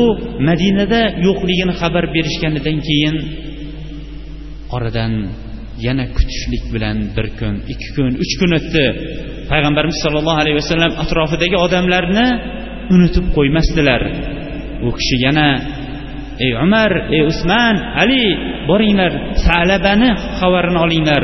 madinada 0.48 1.00
yo'qligini 1.26 1.74
xabar 1.80 2.04
berishganidan 2.14 2.76
keyin 2.88 3.16
oradan 4.76 5.12
yana 5.86 6.04
kutishlik 6.16 6.64
bilan 6.74 6.96
bir 7.16 7.26
kun 7.38 7.54
ikki 7.72 7.88
kun 7.96 8.12
uch 8.22 8.34
kun 8.40 8.50
o'tdi. 8.58 8.84
Payg'ambarimiz 9.50 9.98
sollallohu 10.04 10.38
alayhi 10.42 10.58
vasallam 10.62 10.92
atrofidagi 11.02 11.56
odamlarni 11.66 12.26
unutib 12.94 13.26
qo'ymasdilar. 13.36 14.02
U 14.86 14.88
kishi 14.98 15.16
yana 15.26 15.48
ey 16.44 16.52
umar 16.64 16.90
ey 17.16 17.22
usmon 17.30 17.74
ali 18.02 18.22
boringlar 18.70 19.12
salabani 19.46 20.10
xabarini 20.38 20.78
olinglar 20.84 21.22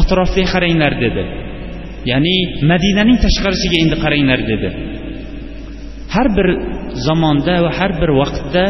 atrofga 0.00 0.44
qaranglar 0.52 0.92
dedi. 1.04 1.22
Ya'ni 2.10 2.36
madinaning 2.70 3.18
tashqarisiga 3.24 3.76
endi 3.84 3.96
qaranglar 4.04 4.40
dedi. 4.52 4.68
Har 6.14 6.28
bir 6.36 6.48
zamonda 7.06 7.54
va 7.64 7.70
har 7.78 7.92
bir 8.00 8.10
vaqtda 8.20 8.64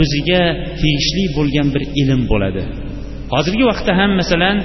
o'ziga 0.00 0.42
tegishli 0.80 1.24
bo'lgan 1.36 1.68
bir 1.74 1.82
ilm 2.00 2.22
bo'ladi. 2.32 2.62
Hozirgi 3.32 3.64
vaqtda 3.70 3.92
ham 4.00 4.10
masalan 4.20 4.56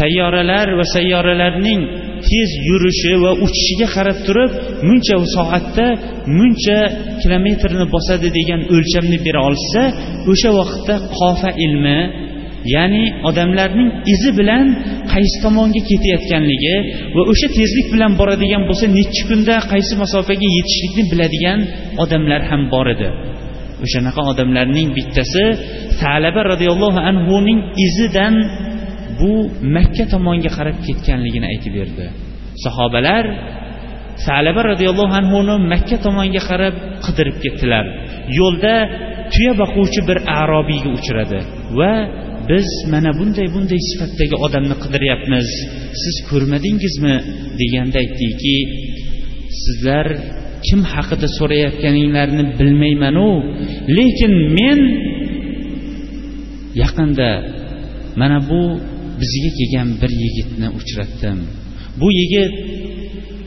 tayyoralar 0.00 0.66
va 0.78 0.84
sayyoralarning 0.94 1.80
tez 2.28 2.50
yurishi 2.68 3.12
va 3.24 3.32
uchishiga 3.46 3.86
qarab 3.96 4.18
turib 4.26 4.50
muncha 4.88 5.16
soatda 5.36 5.86
muncha 6.38 6.78
kilometrni 7.22 7.84
bosadi 7.94 8.28
degan 8.38 8.60
o'lchamni 8.74 9.18
bera 9.26 9.40
olishsa 9.48 9.82
o'sha 10.32 10.50
vaqtda 10.60 10.94
qofa 11.18 11.50
ilmi 11.64 12.00
ya'ni 12.74 13.04
odamlarning 13.28 13.90
izi 14.14 14.30
bilan 14.38 14.66
qaysi 15.12 15.36
tomonga 15.44 15.82
ketayotganligi 15.90 16.76
va 17.16 17.22
o'sha 17.32 17.48
tezlik 17.58 17.86
bilan 17.94 18.12
boradigan 18.20 18.62
bo'lsa 18.68 18.86
nechi 18.98 19.22
kunda 19.30 19.54
qaysi 19.72 19.94
masofaga 20.02 20.48
yetishlikni 20.56 21.04
biladigan 21.12 21.60
odamlar 22.02 22.40
ham 22.50 22.62
bor 22.72 22.86
edi. 22.94 23.08
O'shanaqa 23.84 24.20
odamlarning 24.30 24.88
bittasi 24.98 25.44
salaba 26.02 26.40
roziyallohu 26.52 27.00
anhuning 27.10 27.58
izidan 27.86 28.34
bu 29.20 29.32
makka 29.76 30.04
tomonga 30.12 30.50
qarab 30.58 30.76
ketganligini 30.86 31.46
aytib 31.52 31.72
berdi. 31.78 32.06
Sahobalar 32.64 33.24
salaba 34.26 34.60
roziyallohu 34.72 35.14
anhuni 35.20 35.54
makka 35.72 35.96
tomonga 36.06 36.42
qarab 36.50 36.74
qidirib 37.04 37.36
ketdilar. 37.44 37.84
Yo'lda 38.38 38.74
tuya 39.32 39.52
boquvchi 39.62 40.00
bir 40.08 40.18
arobiyga 40.40 40.90
uchradi 40.98 41.40
va 41.78 41.92
biz 42.50 42.68
mana 42.92 43.10
bunday 43.18 43.46
bunday 43.54 43.80
sifatdagi 43.90 44.36
odamni 44.46 44.76
qidiryapmiz. 44.84 45.48
Siz 46.02 46.16
ko'rmadingizmi? 46.30 47.14
deganda 47.60 47.98
aytdiki 48.04 48.56
sizlar 49.62 50.06
kim 50.66 50.80
haqida 50.92 51.28
so'rayotganinglarni 51.38 52.44
bilmaymanu. 52.58 53.28
Lekin 53.98 54.34
men 54.58 54.80
yaqinda 56.82 57.30
mana 58.20 58.38
bu 58.50 58.62
bizga 59.20 59.50
kelgan 59.58 59.88
bir 60.00 60.12
yigitni 60.24 60.68
uchratdim. 60.78 61.38
Bu 62.00 62.08
yigit 62.20 62.52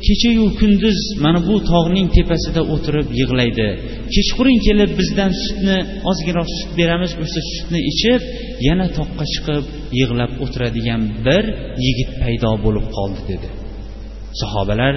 kechayu 0.06 0.46
kunduz 0.60 1.00
mana 1.24 1.40
bu 1.48 1.56
tog'ning 1.72 2.08
tepasida 2.18 2.62
o'tirib 2.74 3.08
yig'laydi. 3.20 3.68
Kechqurun 4.16 4.58
kelib 4.68 4.92
bizdan 5.00 5.32
sutni 5.44 5.78
ozgina 6.10 6.44
sut 6.58 6.72
beramiz 6.80 7.12
o'sha 7.24 7.42
sutni 7.52 7.80
ichib 7.92 8.22
yana 8.68 8.86
toqqa 8.98 9.26
chiqib 9.34 9.64
yig'lab 10.00 10.32
o'tiradigan 10.44 11.02
bir 11.26 11.44
yigit 11.86 12.10
paydo 12.22 12.52
bo'lib 12.66 12.86
qoldi 12.98 13.22
dedi. 13.32 13.48
Sahobalar 14.40 14.96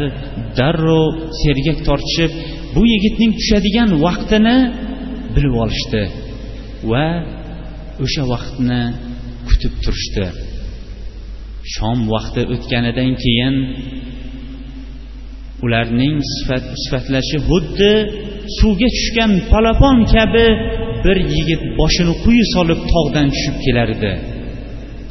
darrov 0.59 1.07
sergak 1.43 1.79
tortishib 1.89 2.33
bu 2.75 2.83
yigitning 2.93 3.33
tushadigan 3.39 3.91
vaqtini 4.05 4.57
bilib 5.35 5.55
olishdi 5.65 6.03
va 6.91 7.07
o'sha 8.05 8.23
vaqtni 8.33 8.81
kutib 9.49 9.75
turishdi. 9.85 10.27
Shom 11.75 11.99
vaqti 12.15 12.43
o'tganidan 12.55 13.11
keyin 13.25 13.55
ularning 15.65 16.17
sifat 16.35 16.65
sifatlashi 16.83 17.39
xuddi 17.49 17.93
suvga 18.59 18.89
tushgan 18.97 19.33
palapon 19.51 19.97
kabi 20.15 20.47
bir 21.05 21.17
yigit 21.35 21.63
boshini 21.79 22.15
quyi 22.25 22.45
solib 22.55 22.81
tog'dan 22.93 23.27
tushib 23.35 23.57
kelar 23.65 23.89
edi. 23.97 24.13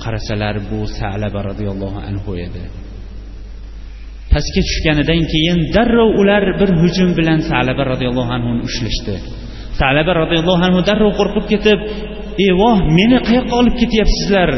Qarasalar 0.04 0.56
bu 0.70 0.80
salaba 1.00 1.40
roziyallohu 1.50 2.00
anhu 2.10 2.32
edi. 2.48 2.64
Pastga 4.34 4.62
tushganidan 4.68 5.22
keyin 5.34 5.58
darrov 5.76 6.10
ular 6.22 6.44
bir 6.60 6.70
hujum 6.82 7.10
bilan 7.20 7.40
salaba 7.52 7.84
roziyallohu 7.92 8.32
anhuni 8.38 8.62
ushlashdi. 8.70 9.14
Salaba 9.82 10.12
roziyallohu 10.22 10.62
anhu 10.68 10.80
darrov 10.90 11.12
qo'rqib 11.20 11.46
ketib 11.54 11.80
evoh 12.50 12.78
meni 12.98 13.18
qayoqqa 13.28 13.54
olib 13.62 13.76
ketyapsizlar? 13.82 14.50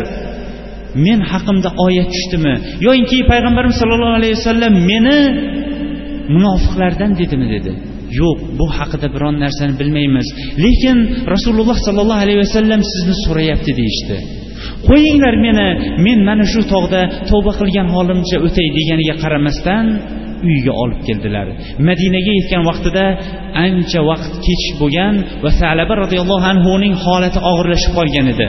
Men 1.05 1.19
haqimda 1.31 1.69
oyat 1.85 2.09
tushdimi? 2.15 2.53
Yoinki 2.85 3.17
payg'ambarimiz 3.31 3.77
sollallohu 3.81 4.15
alayhi 4.19 4.35
vasallam 4.39 4.73
meni 4.91 5.17
munofiqlardan 6.35 7.11
dedimi? 7.21 7.47
dedi. 7.55 7.71
Yo'q 8.21 8.39
bu 8.59 8.65
haqida 8.77 9.07
biron 9.15 9.35
narsani 9.43 9.73
bilmaymiz. 9.79 10.28
Lekin 10.65 10.97
rasululloh 11.34 11.78
sollallohu 11.88 12.21
alayhi 12.26 12.39
vasallam 12.45 12.82
sizni 12.93 13.15
so'rayapti 13.26 13.71
deyishdi. 13.80 14.17
Qo'yinglar 14.89 15.36
meni. 15.45 15.67
Men 16.05 16.19
mana 16.29 16.45
shu 16.53 16.61
tog'da 16.73 17.01
tavba 17.29 17.51
qilgan 17.59 17.88
holimcha 17.95 18.38
o'tay 18.47 18.67
deganiga 18.77 19.15
qaramasdan 19.23 19.86
uyiga 20.47 20.73
olib 20.83 20.99
keldilar. 21.07 21.47
Madinaga 21.89 22.31
yetgan 22.39 22.63
vaqtida 22.69 23.05
ancha 23.65 23.99
vaqt 24.11 24.33
kech 24.47 24.65
bo'lgan 24.81 25.15
va 25.43 25.51
salaba 25.61 25.93
roziyallohu 26.03 26.45
anhuning 26.53 26.93
holati 27.05 27.39
og'irlashib 27.49 27.91
qolgan 27.99 28.25
edi. 28.33 28.47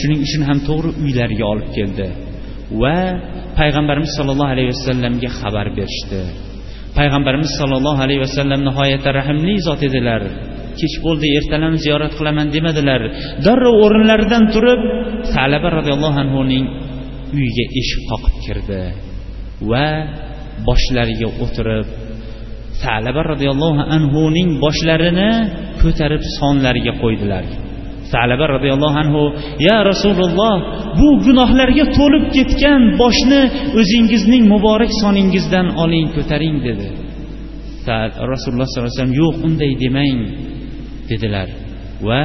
Shuning 0.00 0.20
uchun 0.26 0.42
ham 0.48 0.58
to'g'ri 0.68 0.90
uylariga 1.04 1.44
olib 1.52 1.68
keldi 1.76 2.06
va 2.82 2.96
payg'ambarimiz 3.58 4.10
sollallohu 4.18 4.52
alayhi 4.54 4.70
vasallamga 4.74 5.30
xabar 5.40 5.66
berishdi. 5.78 6.20
Payg'ambarimiz 6.98 7.50
sollallohu 7.60 8.00
alayhi 8.06 8.22
vasallam 8.26 8.60
nihoyatda 8.68 9.10
rahmli 9.20 9.54
zot 9.66 9.80
edilar. 9.88 10.22
Kech 10.80 10.94
bo'ldi 11.04 11.26
ertalab 11.38 11.74
ziyorat 11.84 12.12
qilaman 12.18 12.46
demadilar. 12.56 13.00
Darrov 13.46 13.76
o'rinlaridan 13.84 14.44
turib 14.54 14.80
salaba 15.34 15.68
roziyallohu 15.78 16.18
anhuning 16.24 16.64
uyiga 17.36 17.64
eshik 17.80 18.02
qoqib 18.10 18.34
kirdi 18.44 18.82
va 19.70 19.86
boshlariga 20.68 21.28
o'tirib 21.44 21.86
salaba 22.84 23.22
roziyallohu 23.32 23.82
anhuning 23.96 24.48
boshlarini 24.64 25.30
ko'tarib 25.82 26.22
sonlariga 26.38 26.92
qo'ydilar. 27.02 27.44
Salaba 28.14 28.44
roziyallohu 28.56 28.96
anhu 29.04 29.22
ya 29.68 29.78
rasululloh 29.90 30.54
bu 30.98 31.08
gunohlarga 31.26 31.84
to'lib 31.98 32.24
ketgan 32.36 32.80
boshni 33.02 33.40
o'zingizning 33.80 34.44
muborak 34.52 34.92
soningizdan 35.02 35.66
oling 35.82 36.06
ko'taring 36.16 36.56
dedi. 36.66 36.88
Rasululloh 38.32 38.66
sollallohu 38.68 38.88
alayhi 38.88 38.98
vasallam 38.98 39.16
yo'q 39.22 39.34
unday 39.46 39.72
demang. 39.84 40.18
Dedilar. 41.10 41.48
Va 42.08 42.24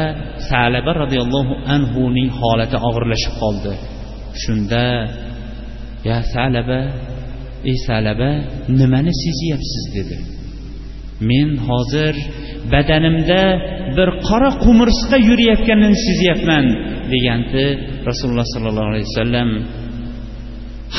salaba 0.51 0.91
roziyallohu 1.03 1.53
anhuning 1.75 2.29
holati 2.39 2.77
og'irlashib 2.87 3.33
qoldi. 3.41 3.73
Shunda 4.43 4.85
ya 6.09 6.17
salaba 6.33 6.79
ey 7.69 7.77
salaba 7.87 8.29
nimani 8.79 9.11
sezyapsiz? 9.23 9.83
dedi. 9.97 10.17
Men 11.29 11.49
hozir 11.67 12.15
badanimda 12.73 13.41
bir 13.97 14.09
qora 14.27 14.49
qumursqa 14.65 15.17
yurayotganini 15.29 15.97
sezyapman 16.07 16.65
deganda 17.13 17.65
rasululloh 18.09 18.47
sollallohu 18.53 18.89
alayhi 18.91 19.07
vasallam. 19.11 19.49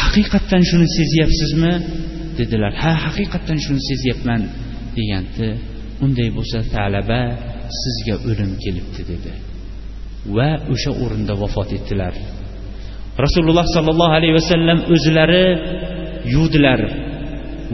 Haqiqatdan 0.01 0.63
shuni 0.71 0.87
sezyapsizmi? 0.99 1.75
dedilar. 2.39 2.73
Ha 2.83 2.93
haqiqatdan 3.07 3.59
shuni 3.65 3.81
sezyapman 3.91 4.43
deganda 4.97 5.49
unday 6.05 6.29
bo'lsa 6.37 6.59
talaba 6.75 7.21
sizga 7.83 8.17
o'lim 8.31 8.51
kelibdi 8.65 9.03
dedi. 9.13 9.33
Va 10.37 10.51
o'sha 10.73 10.93
o'rinda 11.03 11.35
vafot 11.43 11.71
etdilar. 11.79 12.15
Rasululloh 13.25 13.67
sollallohu 13.77 14.15
alayhi 14.19 14.35
vasallam 14.41 14.79
o'zlari 14.95 15.47
yuvdilar 16.35 16.81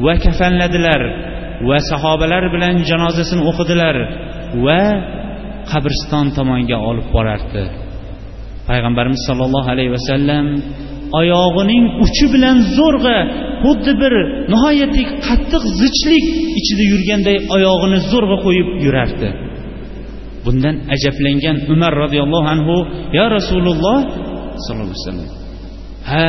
va 0.04 0.14
kafanladilar 0.24 1.00
va 1.68 1.78
sahobalar 1.90 2.44
bilan 2.54 2.74
janozasini 2.90 3.42
o'qidilar 3.50 3.96
va 4.66 4.82
qabriston 5.70 6.26
tomonga 6.36 6.78
olib 6.90 7.08
borardi. 7.16 7.64
Payg'ambarimiz 8.68 9.22
sollallohu 9.28 9.68
alayhi 9.74 9.92
vasallam 9.96 10.46
oyog'ining 11.20 11.84
uchi 12.04 12.26
bilan 12.34 12.56
zo'rg'a 12.78 13.18
xuddi 13.64 13.92
bir 14.02 14.12
nihoyatda 14.52 15.02
qattiq 15.26 15.62
zichlik 15.80 16.24
ichida 16.60 16.84
yurganday 16.92 17.36
oyog'ini 17.56 17.98
zo'rg'a 18.12 18.36
qo'yib 18.46 18.68
yurardi. 18.84 19.28
Bundan 20.46 20.76
ajablangan 20.94 21.56
umar 21.74 21.92
roziyallohu 22.02 22.48
anhu 22.54 22.76
yo 23.18 23.24
rasululloh 23.36 23.98
sollallohu 24.64 24.96
alayhi 24.96 25.02
vasallam 25.04 25.30
ha 26.10 26.26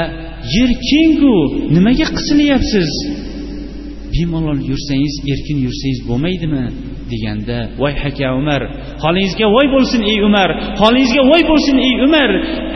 yer 0.55 0.71
kengku 0.91 1.33
nimaga 1.75 2.05
qisilyapsiz 2.17 2.91
bemalol 4.13 4.59
yursangiz 4.71 5.15
erkin 5.33 5.57
yursangiz 5.65 5.99
bo'lmaydimi? 6.09 6.63
deganda 7.11 7.57
voy 7.81 7.93
haka 8.03 8.27
umar 8.41 8.61
holingizga 9.03 9.47
voy 9.55 9.67
bo'lsin 9.75 10.01
ey 10.11 10.17
umar 10.27 10.49
holingizga 10.81 11.21
voy 11.31 11.41
bo'lsin 11.51 11.77
ey 11.87 11.93
umar 12.07 12.29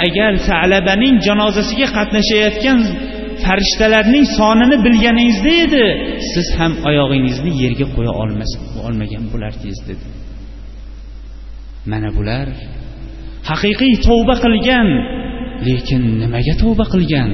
agar 0.07 0.31
salabaning 0.49 1.15
janozasiga 1.27 1.87
qatnashayotgan 1.97 2.79
farishtalarning 3.43 4.25
sonini 4.37 4.77
bilganingizda 4.85 5.51
edi 5.65 5.85
siz 6.31 6.47
ham 6.59 6.73
oyog'ingizni 6.89 7.51
yerga 7.63 7.87
qo'ya 7.95 8.13
olmas 8.23 8.51
olmagan 8.87 9.23
bo'lardingiz 9.33 9.79
dedi. 9.89 10.05
Mana 11.85 12.09
bular 12.17 12.47
haqiqiy 13.49 13.93
tavba 14.07 14.35
qilgan. 14.43 14.87
Lekin 15.67 16.03
nimaga 16.21 16.53
tavba 16.61 16.85
qilgan? 16.93 17.29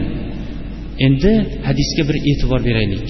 Endi 1.06 1.34
hadisga 1.68 2.04
bir 2.10 2.18
e'tibor 2.30 2.60
beraylik. 2.68 3.08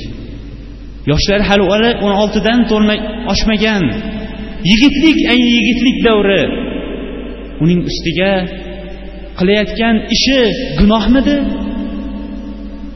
Yoshlari 1.12 1.44
hali 1.50 1.64
o'n 2.06 2.14
oltidan 2.22 2.60
oshmagan. 3.34 3.84
Yigitlik 4.70 5.18
ayni 5.32 5.50
yigitlik 5.58 5.98
davri! 6.08 6.44
Uning 7.64 7.82
ustiga 7.90 8.34
qilayotgan 9.40 9.96
ishi 10.16 10.40
gunohmidi? 10.80 11.38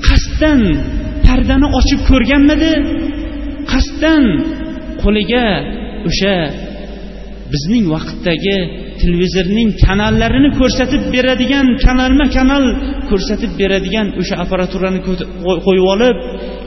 Qasddan 0.08 0.62
pardani 1.26 1.68
ochib 1.80 2.00
ko'rganmidi? 2.10 2.74
Qasddan 3.72 4.24
qo'liga 5.04 5.48
o'sha 6.10 6.36
bizning 7.54 7.86
vaqtdagi 7.95 8.58
televizorning 9.02 9.70
kanallarini 9.86 10.49
ko'rsatib 10.60 11.04
beradigan 11.16 11.68
kanalma 11.86 12.26
kanal 12.38 12.66
ko'rsatib 13.10 13.52
beradigan 13.62 14.08
o'sha 14.22 14.36
apparaturani 14.43 14.99
qo'yib 15.66 15.86
olib 15.93 16.18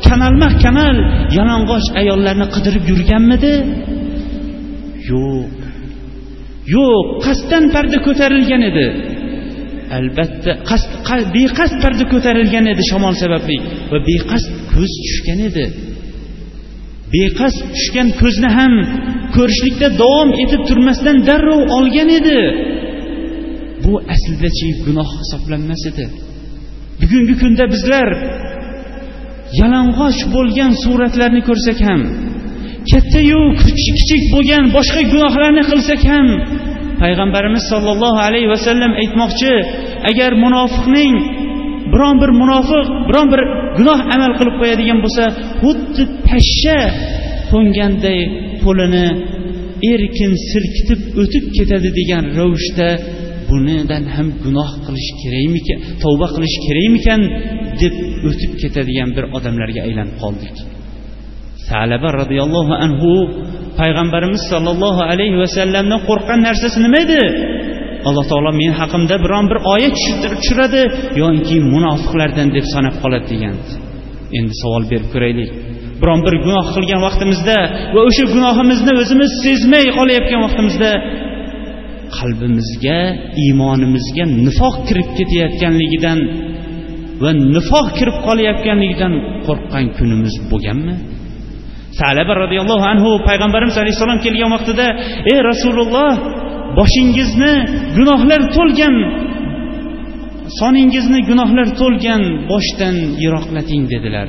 kanalma 0.07 0.49
kanal 0.65 0.97
yalang'och 1.39 1.87
ayollarni 2.01 2.47
qidirib 2.55 2.85
yurganmidi? 2.93 3.55
Yo'q. 5.11 5.51
Yo'q 6.75 7.07
qasddan 7.27 7.65
parda 7.75 7.99
ko'tarilgan 8.07 8.63
edi. 8.71 8.87
Albatta 9.99 10.53
beqasd 11.37 11.75
parda 11.85 12.05
ko'tarilgan 12.13 12.67
edi 12.73 12.83
shamol 12.91 13.15
sababli 13.23 13.57
va 13.93 13.99
beqasd 14.11 14.51
ko'z 14.73 14.93
tushgan 15.05 15.41
edi. 15.49 15.67
Beqasd 17.15 17.61
tushgan 17.75 18.09
ko'zni 18.21 18.51
ham 18.59 18.73
ko'rishlikda 19.37 19.89
davom 20.03 20.31
etib 20.43 20.63
turmasdan 20.69 21.17
darrov 21.29 21.61
olgan 21.79 22.11
edi. 22.19 22.41
Bu 23.85 23.95
aslidachi 24.15 24.69
gunoh 24.85 25.09
hisoblanmas 25.21 25.83
edi. 25.91 26.07
Bugungi 27.01 27.35
kunda 27.43 27.65
bizlar 27.75 28.09
yalang'och 29.61 30.19
bo'lgan 30.35 30.73
suratlarni 30.83 31.43
ko'rsak 31.49 31.79
ham 31.89 32.01
kattayu 32.91 33.41
kichik 33.97 34.23
bo'lgan 34.35 34.65
boshqa 34.77 35.01
gunohlarni 35.13 35.63
qilsak 35.71 36.01
ham 36.13 36.27
payg'ambarimiz 37.03 37.65
sollallohu 37.73 38.21
alayhi 38.29 38.49
vasallam 38.55 38.93
aytmoqchi 39.03 39.53
agar 40.11 40.31
munofiqning 40.45 41.15
biron 41.93 42.17
bir 42.23 42.31
munofiq 42.43 42.87
biron 43.09 43.27
bir 43.33 43.41
gunoh 43.79 43.99
amal 44.15 44.33
qilib 44.39 44.57
qo'yadigan 44.61 44.99
bo'lsa 45.05 45.25
xuddi 45.63 46.03
pashsha 46.29 46.79
qo'nganday 47.53 48.21
qo'lini 48.65 49.07
erkin 49.93 50.33
silkitib 50.51 51.01
o'tib 51.23 51.45
ketadi 51.57 51.89
degan 51.99 52.25
ravishda 52.39 52.89
bunidan 53.51 54.05
ham 54.15 54.29
gunoh 54.45 54.71
qilish 54.87 55.11
kerakmikan 55.23 55.79
tavba 56.03 56.27
qilish 56.35 56.57
kerakmikan? 56.67 57.21
deb 57.83 57.95
o'tib 58.29 58.53
ketadigan 58.63 59.11
bir 59.17 59.25
odamlarga 59.37 59.81
aylanib 59.87 60.17
qoldik. 60.23 60.57
Salaba 61.69 62.09
roziyallohu 62.21 62.75
anhu 62.85 63.11
payg'ambarimiz 63.81 64.43
sollallohu 64.53 65.03
alayhi 65.13 65.37
vasallamdan 65.43 66.01
qo'rqqan 66.09 66.39
narsasi 66.49 66.79
nima 66.85 66.99
edi? 67.07 67.23
Alloh 68.09 68.25
taolo 68.31 68.51
men 68.63 68.73
haqimda 68.81 69.17
biron 69.25 69.45
bir 69.51 69.59
oyat 69.75 69.97
tushiradi 70.23 70.83
yoki 71.23 71.57
munofiqlardan 71.75 72.49
deb 72.57 72.67
sanab 72.75 72.95
qoladi 73.03 73.27
degan. 73.33 73.55
Endi 74.39 74.55
savol 74.63 74.83
berib 74.91 75.09
ko'raylik. 75.15 75.51
Biron 76.01 76.21
bir 76.27 76.35
gunoh 76.45 76.67
qilgan 76.77 77.01
vaqtimizda 77.07 77.59
va 77.95 78.01
o'sha 78.09 78.25
gunohimizni 78.35 78.93
o'zimiz 79.03 79.31
sezmay 79.45 79.87
qolayotgan 79.99 80.41
vaqtimizda 80.47 80.91
qalbimizga 82.19 83.01
iymonimizga 83.45 84.25
nifoq 84.47 84.75
kirib 84.89 85.09
ketayotganligidan 85.19 86.19
va 87.23 87.31
nifoq 87.57 87.87
kirib 87.99 88.17
qolayotganligidan 88.27 89.13
qo'rqqan 89.47 89.85
kunimiz 89.99 90.35
bo'lganmi? 90.51 90.95
Salaba 92.01 92.33
roziyallohu 92.43 92.85
anhu 92.93 93.11
payg'ambarimiz 93.29 93.77
alayhissalom 93.83 94.19
kelgan 94.25 94.51
vaqtida 94.57 94.87
ey 95.33 95.39
rasululloh 95.51 96.13
boshingizni 96.79 97.53
gunohlar 97.97 98.43
to'lgan 98.57 98.97
soningizni 100.59 101.21
gunohlar 101.31 101.69
to'lgan 101.81 102.23
boshdan 102.51 102.97
yiroqlating 103.23 103.83
dedilar. 103.93 104.29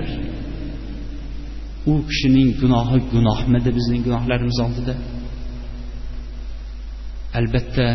U 1.91 1.93
kishining 2.09 2.49
gunohi 2.61 2.99
gunohmidi 3.13 3.69
bizning 3.77 4.01
gunohlarimiz 4.07 4.57
oldida? 4.65 4.93
Albatta 7.39 7.87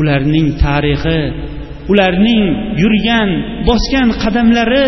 ularning 0.00 0.48
tarixi 0.64 1.18
ularning 1.92 2.42
yurgan 2.82 3.30
bosgan 3.68 4.08
qadamlari 4.22 4.86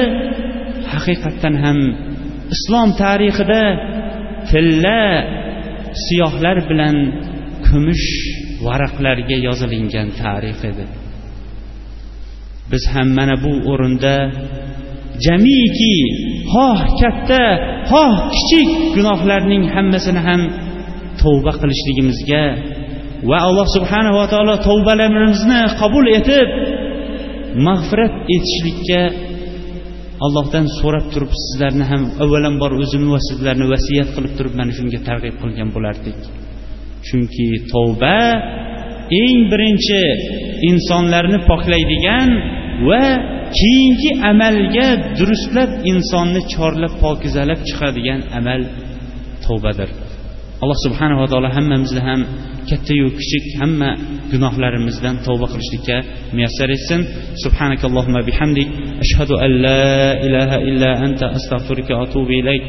haqiqatdan 0.92 1.54
ham 1.64 1.78
islom 2.54 2.88
tarixida 3.02 3.62
tilla 4.50 5.02
siyohlar 6.04 6.56
bilan 6.70 6.96
kumush 7.66 8.08
varaqlarga 8.66 9.36
yozilingan 9.46 10.08
tarix 10.20 10.58
edi. 10.70 10.84
Biz 12.70 12.82
ham 12.94 13.08
mana 13.18 13.36
bu 13.44 13.52
o'rinda 13.72 14.14
jamiki 15.26 15.96
xoh 16.52 16.80
katta 17.00 17.42
xoh 17.90 18.12
kichik 18.34 18.70
gunohlarning 18.96 19.64
hammasini 19.74 20.20
ham 20.28 20.40
tavba 21.20 21.52
qilishligimizga 21.60 22.44
va 23.28 23.38
alloh 23.48 23.66
subhanava 23.76 24.24
taolo 24.32 24.54
tavbalarimizni 24.68 25.60
qabul 25.80 26.06
etib 26.18 26.48
mag'firat 27.66 28.14
etishlikka 28.36 29.02
allohdan 30.26 30.66
so'rab 30.78 31.06
turib 31.12 31.32
sizlarni 31.42 31.84
ham 31.90 32.02
avvalambor 32.24 32.72
o'zimni 32.82 33.10
va 33.14 33.20
sizlarni 33.28 33.66
vasiyat 33.74 34.08
qilib 34.14 34.32
turib 34.38 34.54
mana 34.60 34.72
shunga 34.78 34.98
targ'ib 35.08 35.36
qilgan 35.42 35.68
bo'lardik. 35.76 36.18
chunki 37.07 37.47
tavba 37.73 38.17
eng 39.21 39.37
birinchi 39.51 40.03
insonlarni 40.69 41.39
poklaydigan 41.49 42.29
va 42.87 43.03
keyingi 43.59 44.11
amalga 44.31 44.87
durustlab 45.17 45.69
insonni 45.91 46.41
chorlab 46.53 46.93
pokizalab 47.03 47.59
chiqadigan 47.67 48.19
amal 48.39 48.61
tavbadir 49.45 49.89
alloh 50.63 50.77
subhanava 50.85 51.25
taolo 51.31 51.49
hammamizni 51.57 52.01
ham 52.07 52.21
kattayu 52.69 53.07
kichik 53.19 53.45
hamma 53.59 53.89
gunohlarimizdan 54.31 55.15
tavba 55.27 55.45
qilishlikka 55.53 55.97
muyassar 56.35 56.69
etsin 56.77 57.01
subhanakallohumma 57.43 58.21
bihamdik 58.29 58.67
ashhadu 59.03 59.33
an 59.45 59.51
la 59.65 59.85
ilaha 60.27 60.57
illa 60.69 60.89
anta 61.05 61.25
astag'firuka 61.37 61.93
va 61.97 62.03
atubu 62.07 62.31
ilayk 62.41 62.65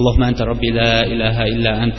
اللهم 0.00 0.22
أنت 0.30 0.40
ربي 0.52 0.70
لا 0.80 0.94
إله 1.12 1.36
إلا 1.54 1.72
أنت 1.84 1.96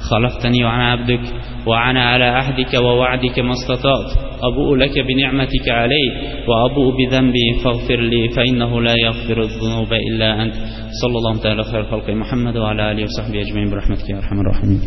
خلقتني 0.00 0.64
وأنا 0.64 0.90
عبدك 0.92 1.20
وأنا 1.66 2.04
على 2.04 2.24
عهدك 2.24 2.74
ووعدك 2.74 3.38
ما 3.38 3.52
استطعت. 3.52 4.28
أبوء 4.42 4.76
لك 4.76 4.98
بنعمتك 4.98 5.68
علي 5.68 6.06
وأبوء 6.48 6.96
بذنبي 6.96 7.54
فاغفر 7.64 8.00
لي 8.00 8.28
فإنه 8.28 8.82
لا 8.82 8.94
يغفر 9.04 9.42
الذنوب 9.42 9.92
إلا 9.92 10.42
أنت. 10.42 10.54
صلى 11.02 11.16
الله 11.18 11.38
تعالى 11.42 11.64
خير 11.64 11.84
خلق 11.84 12.10
محمد 12.10 12.56
وعلى 12.56 12.92
آله 12.92 13.02
وصحبه 13.04 13.40
أجمعين. 13.40 13.70
برحمتك 13.70 14.10
يا 14.10 14.16
أرحم 14.16 14.40
الراحمين. 14.40 14.80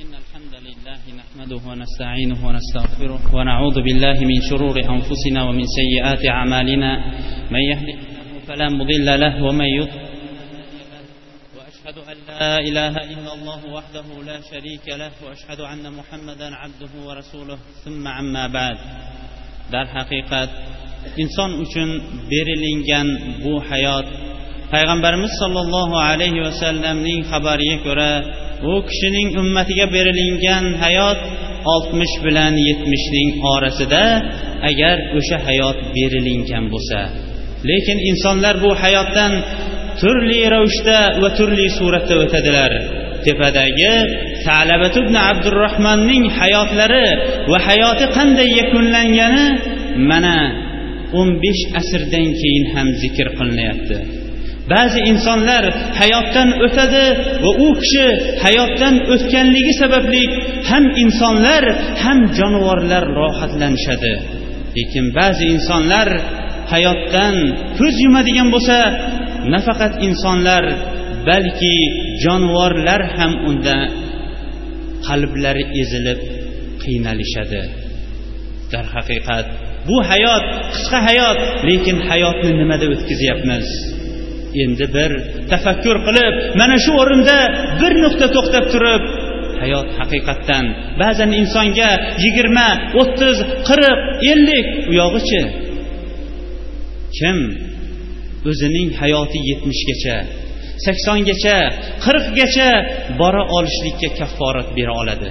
إن 0.00 0.12
الحمد 0.22 0.54
لله 0.66 1.00
نحمده 1.20 1.60
ونستعينه 1.70 2.46
ونستغفره 2.46 3.34
ونعوذ 3.36 3.82
بالله 3.82 4.20
من 4.20 4.40
شرور 4.50 4.76
أنفسنا 4.78 5.44
ومن 5.44 5.64
سيئات 5.64 6.28
أعمالنا. 6.28 6.90
من 7.50 7.60
يهده 7.60 7.98
فلا 8.48 8.68
مضل 8.68 9.20
له 9.20 9.42
ومن 9.44 9.64
يضلل 9.64 10.09
إله 12.40 12.96
إلا 12.96 13.32
الله 13.34 13.60
وحده 13.76 14.06
لا 14.26 14.40
شريك 14.50 14.88
له 14.88 15.12
وأشهد 15.24 15.60
أن 15.60 15.92
محمدا 15.92 16.48
عبده 16.56 16.92
ورسوله. 17.06 17.58
ثم 17.84 18.08
عما 18.08 18.46
بعد. 18.46 18.76
در 19.72 19.84
حقيقة 19.86 20.48
inson 21.16 21.50
uchun 21.64 22.02
berilingan 22.30 23.08
bu 23.44 23.60
hayot 23.70 24.06
payg'ambarimiz 24.72 25.32
sollallohu 25.40 25.96
alayhi 25.96 26.40
vasallamning 26.46 27.20
xabariga 27.30 27.76
ko'ra 27.86 28.12
u 28.70 28.72
kishining 28.88 29.28
ummatiga 29.40 29.86
berilingan 29.96 30.64
hayot 30.84 31.20
oltmish 31.74 32.14
bilan 32.24 32.54
yetmishning 32.68 33.28
orasida 33.54 34.04
agar 34.70 34.96
o'sha 35.18 35.38
hayot 35.48 35.78
berilingan 35.96 36.64
bo'lsa 36.72 37.00
lekin 37.70 37.98
insonlar 38.10 38.54
bu 38.64 38.70
hayotdan 38.82 39.32
turli 40.00 40.40
ravishda 40.54 40.98
va 41.22 41.30
turli 41.38 41.66
suratda 41.78 42.14
o'tadilar. 42.24 42.72
Tepadagi 43.26 43.94
salabat 44.46 44.94
ibn 45.02 45.14
abdurahmonning 45.30 46.24
hayotlari 46.38 47.06
va 47.50 47.58
hayoti 47.68 48.06
qanday 48.16 48.48
yakunlangani 48.60 49.46
mana 50.10 50.36
o'n 51.18 51.30
besh 51.42 51.62
asrdan 51.80 52.26
keyin 52.40 52.64
ham 52.74 52.88
zikr 53.02 53.28
qilinyapti. 53.38 53.96
Ba'zi 54.72 55.00
insonlar 55.12 55.64
hayotdan 56.00 56.48
o'tadi 56.66 57.04
va 57.44 57.50
u 57.66 57.68
kishi 57.82 58.06
hayotdan 58.44 58.94
o'tganligi 59.14 59.74
sababli 59.82 60.22
ham 60.70 60.84
insonlar 61.04 61.64
ham 62.02 62.18
jonivorlar 62.38 63.04
rohatlanishadi. 63.20 64.14
Lekin 64.76 65.04
ba'zi 65.18 65.44
insonlar 65.54 66.08
hayotdan 66.72 67.36
ko'z 67.78 67.94
yumadigan 68.04 68.48
bo'lsa 68.54 68.76
nafaqat 69.54 69.92
insonlar 70.06 70.64
balki 71.28 71.76
jonivorlar 72.24 73.00
ham 73.16 73.32
unda 73.48 73.76
qalblari 75.06 75.64
ezilib 75.80 76.20
qiynalishadi. 76.82 77.62
Darhaqiqat 78.72 79.46
bu 79.88 79.96
hayot 80.10 80.44
qisqa 80.74 80.98
hayot 81.08 81.38
lekin 81.68 81.96
hayotni 82.08 82.50
nimada 82.60 82.86
o'tkazyapmiz? 82.94 83.66
Endi 84.62 84.86
bir 84.96 85.10
tafakkur 85.52 85.96
qilib 86.06 86.34
mana 86.60 86.76
shu 86.84 86.92
o'rinda 87.02 87.38
bir 87.80 87.92
nuqta 88.04 88.26
to'xtab 88.36 88.64
turib 88.72 89.02
hayot 89.62 89.88
haqiqatdan 90.00 90.64
ba'zan 91.02 91.30
insonga 91.40 91.90
yigirma 92.24 92.68
o'ttiz 93.00 93.36
qirq 93.68 93.98
ellik 94.32 94.66
u 94.90 94.92
yog'ichi 95.00 95.42
kim 97.18 97.38
o'zining 98.48 98.88
hayoti 99.00 99.38
yetmishgacha 99.50 100.16
saksongacha 100.86 101.56
qirqgacha 102.04 102.68
bora 103.20 103.42
olishlikka 103.56 104.08
kafforat 104.18 104.68
bera 104.76 104.92
oladi. 105.02 105.30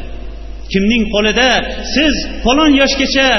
Kimning 0.72 1.04
qo'lida 1.14 1.50
siz 1.94 2.14
falon 2.44 2.72
yoshgacha 2.82 3.30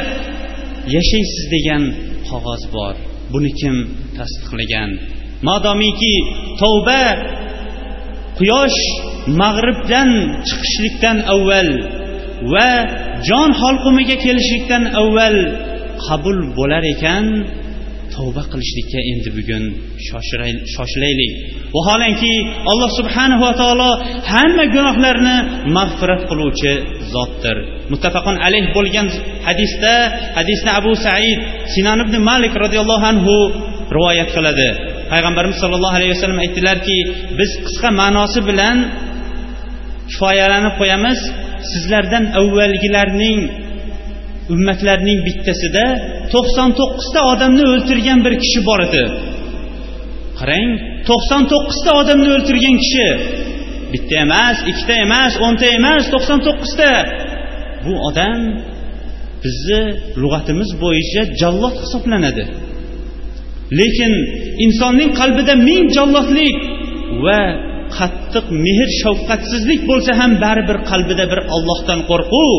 yashaysiz 0.96 1.42
degan 1.54 1.82
qog'oz 2.28 2.62
bor. 2.74 2.94
Buni 3.32 3.50
kim 3.60 3.76
tasdiqlagan? 4.16 4.90
Madomiki 5.48 6.14
tavba 6.60 7.02
quyosh 8.38 8.80
mag'ribdan 9.40 10.10
chiqishlikdan 10.48 11.18
avval 11.34 11.70
va 12.52 12.70
jon 13.28 13.50
holqumiga 13.62 14.16
kelishlikdan 14.24 14.84
avval 15.02 15.36
qabul 16.06 16.38
bo'lar 16.58 16.84
ekan. 16.94 17.24
Tavba 18.20 18.42
qilishlikka 18.52 19.00
endi 19.12 19.30
bugun 19.38 19.64
shoshilaylik. 20.76 21.32
Vaholanki 21.76 22.32
alloh 22.72 22.90
subhanahu 22.98 23.42
va 23.46 23.52
taolo 23.62 23.90
hamma 24.32 24.64
gunohlarni 24.76 25.36
mag'firat 25.76 26.22
qiluvchi 26.30 26.72
zotdir. 27.14 27.56
Muttafaqun 27.92 28.36
alayh 28.46 28.64
bo'lgan 28.76 29.06
hadisda 29.46 29.94
hadisni 30.38 30.70
abu 30.80 30.92
said 31.04 31.38
sinon 31.74 31.98
ibn 32.04 32.14
malik 32.30 32.52
roziyallohu 32.64 33.04
anhu 33.12 33.34
rivoyat 33.96 34.28
qiladi. 34.36 34.68
Payg'ambarimiz 35.12 35.58
sollallohu 35.62 35.96
alayhi 35.98 36.12
vasallam 36.14 36.40
aytdilarki 36.44 36.98
biz 37.38 37.50
qisqa 37.66 37.88
ma'nosi 38.00 38.40
bilan 38.48 38.76
kifoyalanib 40.10 40.74
qo'yamiz. 40.80 41.18
Sizlardan 41.72 42.24
avvalgilarning 42.40 43.38
ummatlarning 44.55 45.18
bittasida 45.26 45.84
to'qson 46.32 46.70
to'qqizta 46.78 47.20
odamni 47.32 47.64
o'ltirgan 47.72 48.18
bir 48.26 48.34
kishi 48.42 48.61
bor 48.68 48.80
edi 48.88 49.03
qarang 50.38 50.68
to'qson 51.09 51.42
to'qqizta 51.53 51.90
odamni 52.01 52.30
o'ltirgan 52.36 52.76
kishi 52.84 53.09
bitta 53.92 54.14
emas 54.26 54.57
ikkita 54.70 54.94
emas 55.07 55.32
o'nta 55.46 55.66
emas 55.78 56.05
to'qson 56.12 56.38
to'qqizta 56.46 56.90
bu 57.84 57.92
odam 58.09 58.38
bizni 59.44 59.82
lug'atimiz 60.22 60.70
bo'yicha 60.82 61.22
jallod 61.40 61.74
hisoblanadi 61.84 62.44
lekin 63.80 64.12
insonning 64.64 65.11
qalbida 65.20 65.55
ming 65.68 65.84
jallodlik 65.96 66.57
va 67.24 67.40
qattiq 67.98 68.46
mehr 68.64 68.88
shafqatsizlik 69.03 69.80
bo'lsa 69.90 70.12
ham 70.20 70.32
baribir 70.44 70.78
qalbida 70.90 71.24
bir 71.32 71.40
ollohdan 71.57 72.01
qo'rquv 72.11 72.51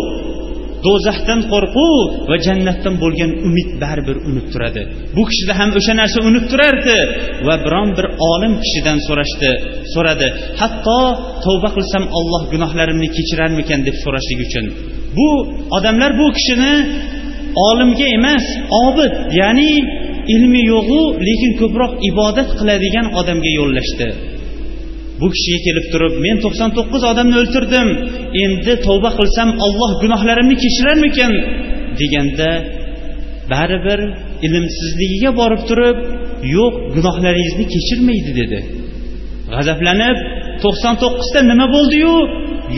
do'zaxdan 0.85 1.39
qo'rquv 1.51 1.95
va 2.29 2.37
jannatdan 2.47 2.95
bo'lgan 3.03 3.31
umid 3.47 3.69
baribir 3.83 4.17
unib 4.29 4.47
turadi. 4.53 4.81
Bu 5.15 5.23
kishida 5.29 5.53
ham 5.59 5.69
o'sha 5.79 5.93
narsa 6.01 6.19
unib 6.29 6.45
turardi 6.51 6.97
va 7.47 7.55
biron 7.65 7.89
bir 7.97 8.05
olim 8.31 8.53
kishidan 8.63 8.97
so'rashdi 9.07 9.51
so'radi 9.93 10.27
hatto 10.61 10.99
tavba 11.45 11.69
qilsam 11.77 12.03
olloh 12.19 12.43
gunohlarimni 12.53 13.07
kechirarmikan? 13.17 13.79
deb 13.87 13.95
so'rashlik 14.03 14.39
uchun. 14.47 14.65
Bu 15.17 15.29
odamlar 15.77 16.11
bu 16.19 16.27
kishini 16.37 16.73
olimga 17.69 18.07
emas 18.17 18.45
obid 18.85 19.13
ya'ni 19.39 19.71
ilmi 20.35 20.61
yo'g'u 20.73 21.01
lekin 21.27 21.51
ko'proq 21.61 21.91
ibodat 22.09 22.49
qiladigan 22.59 23.07
odamga 23.19 23.51
yo'llashdi. 23.59 24.07
Bu 25.21 25.27
kishiga 25.33 25.59
kelib 25.67 25.85
turib 25.93 26.13
men 26.25 26.37
to'qson 26.43 26.69
to'qqiz 26.77 27.03
odamni 27.11 27.35
o'ltirdim 27.41 27.87
endi 28.43 28.73
tavba 28.87 29.09
qilsam 29.19 29.49
olloh 29.65 29.91
gunohlarimni 30.03 30.55
kechirarmikin? 30.63 31.31
deganda 31.99 32.49
baribir 33.51 33.99
ilmsizligiga 34.45 35.31
borib 35.41 35.61
turib 35.69 35.97
yo'q 36.55 36.73
gunohlaringizni 36.95 37.65
kechirmaydi 37.73 38.31
dedi. 38.41 38.59
G'azablanib 39.55 40.17
to'qson 40.63 40.95
to'qqizta 41.03 41.39
nima 41.51 41.67
bo'ldiyu? 41.75 42.13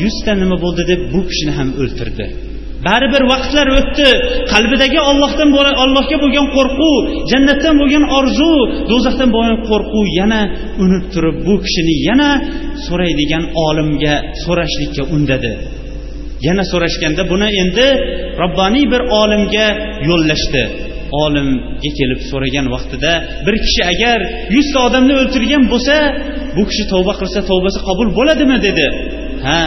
Yuzta 0.04 0.32
nima 0.41 0.58
bo'ldi? 0.64 0.84
deb 0.91 1.02
bu 1.14 1.20
kishini 1.30 1.54
ham 1.58 1.70
o'ltirdi. 1.82 2.26
Baribir 2.88 3.23
vaqtlar 3.34 3.67
o'tdi. 3.79 4.09
Qalbidagi 4.53 4.99
ollohdan 5.11 5.49
allohga 5.84 6.17
bo'lgan 6.23 6.47
qo'rquv 6.55 6.93
jannatdan 7.31 7.75
bo'lgan 7.81 8.05
orzu 8.17 8.53
do'zaxdan 8.91 9.29
bo'lgan 9.36 9.57
qo'rquv 9.69 10.05
yana 10.19 10.41
unib 10.84 11.03
turib 11.13 11.38
bu 11.47 11.55
kishini 11.65 11.95
yana 12.09 12.29
so'raydigan 12.86 13.43
olimga 13.67 14.15
so'rashlikka 14.43 15.03
undadi. 15.15 15.51
Yana 16.47 16.63
so'rashganda 16.71 17.23
buni 17.31 17.47
endi 17.61 17.88
robboniy 18.41 18.86
bir 18.93 19.01
olimga 19.21 19.67
yo'llashdi. 20.09 20.63
Olimga 21.23 21.89
kelib 21.99 22.21
so'ragan 22.29 22.65
vaqtida 22.75 23.11
bir 23.45 23.55
kishi 23.65 23.81
agar 23.93 24.19
yuzta 24.55 24.79
odamni 24.88 25.13
o'ltirgan 25.21 25.63
bo'lsa 25.73 25.95
bu 26.55 26.63
kishi 26.69 26.84
tavba 26.93 27.13
qilsa 27.21 27.39
tavbasi 27.49 27.79
qabul 27.88 28.07
bo'ladimi 28.17 28.57
dedi. 28.67 28.88
Ha 29.48 29.60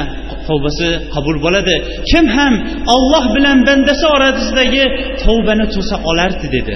tavbasi 0.48 0.88
qabul 1.14 1.36
bo'ladi. 1.44 1.74
Kim 2.10 2.24
ham 2.36 2.54
olloh 2.96 3.24
bilan 3.36 3.58
bandasi 3.68 4.06
orasidagi 4.16 4.84
tavbani 5.24 5.66
to'sa 5.74 5.96
olardi 6.10 6.46
dedi. 6.56 6.74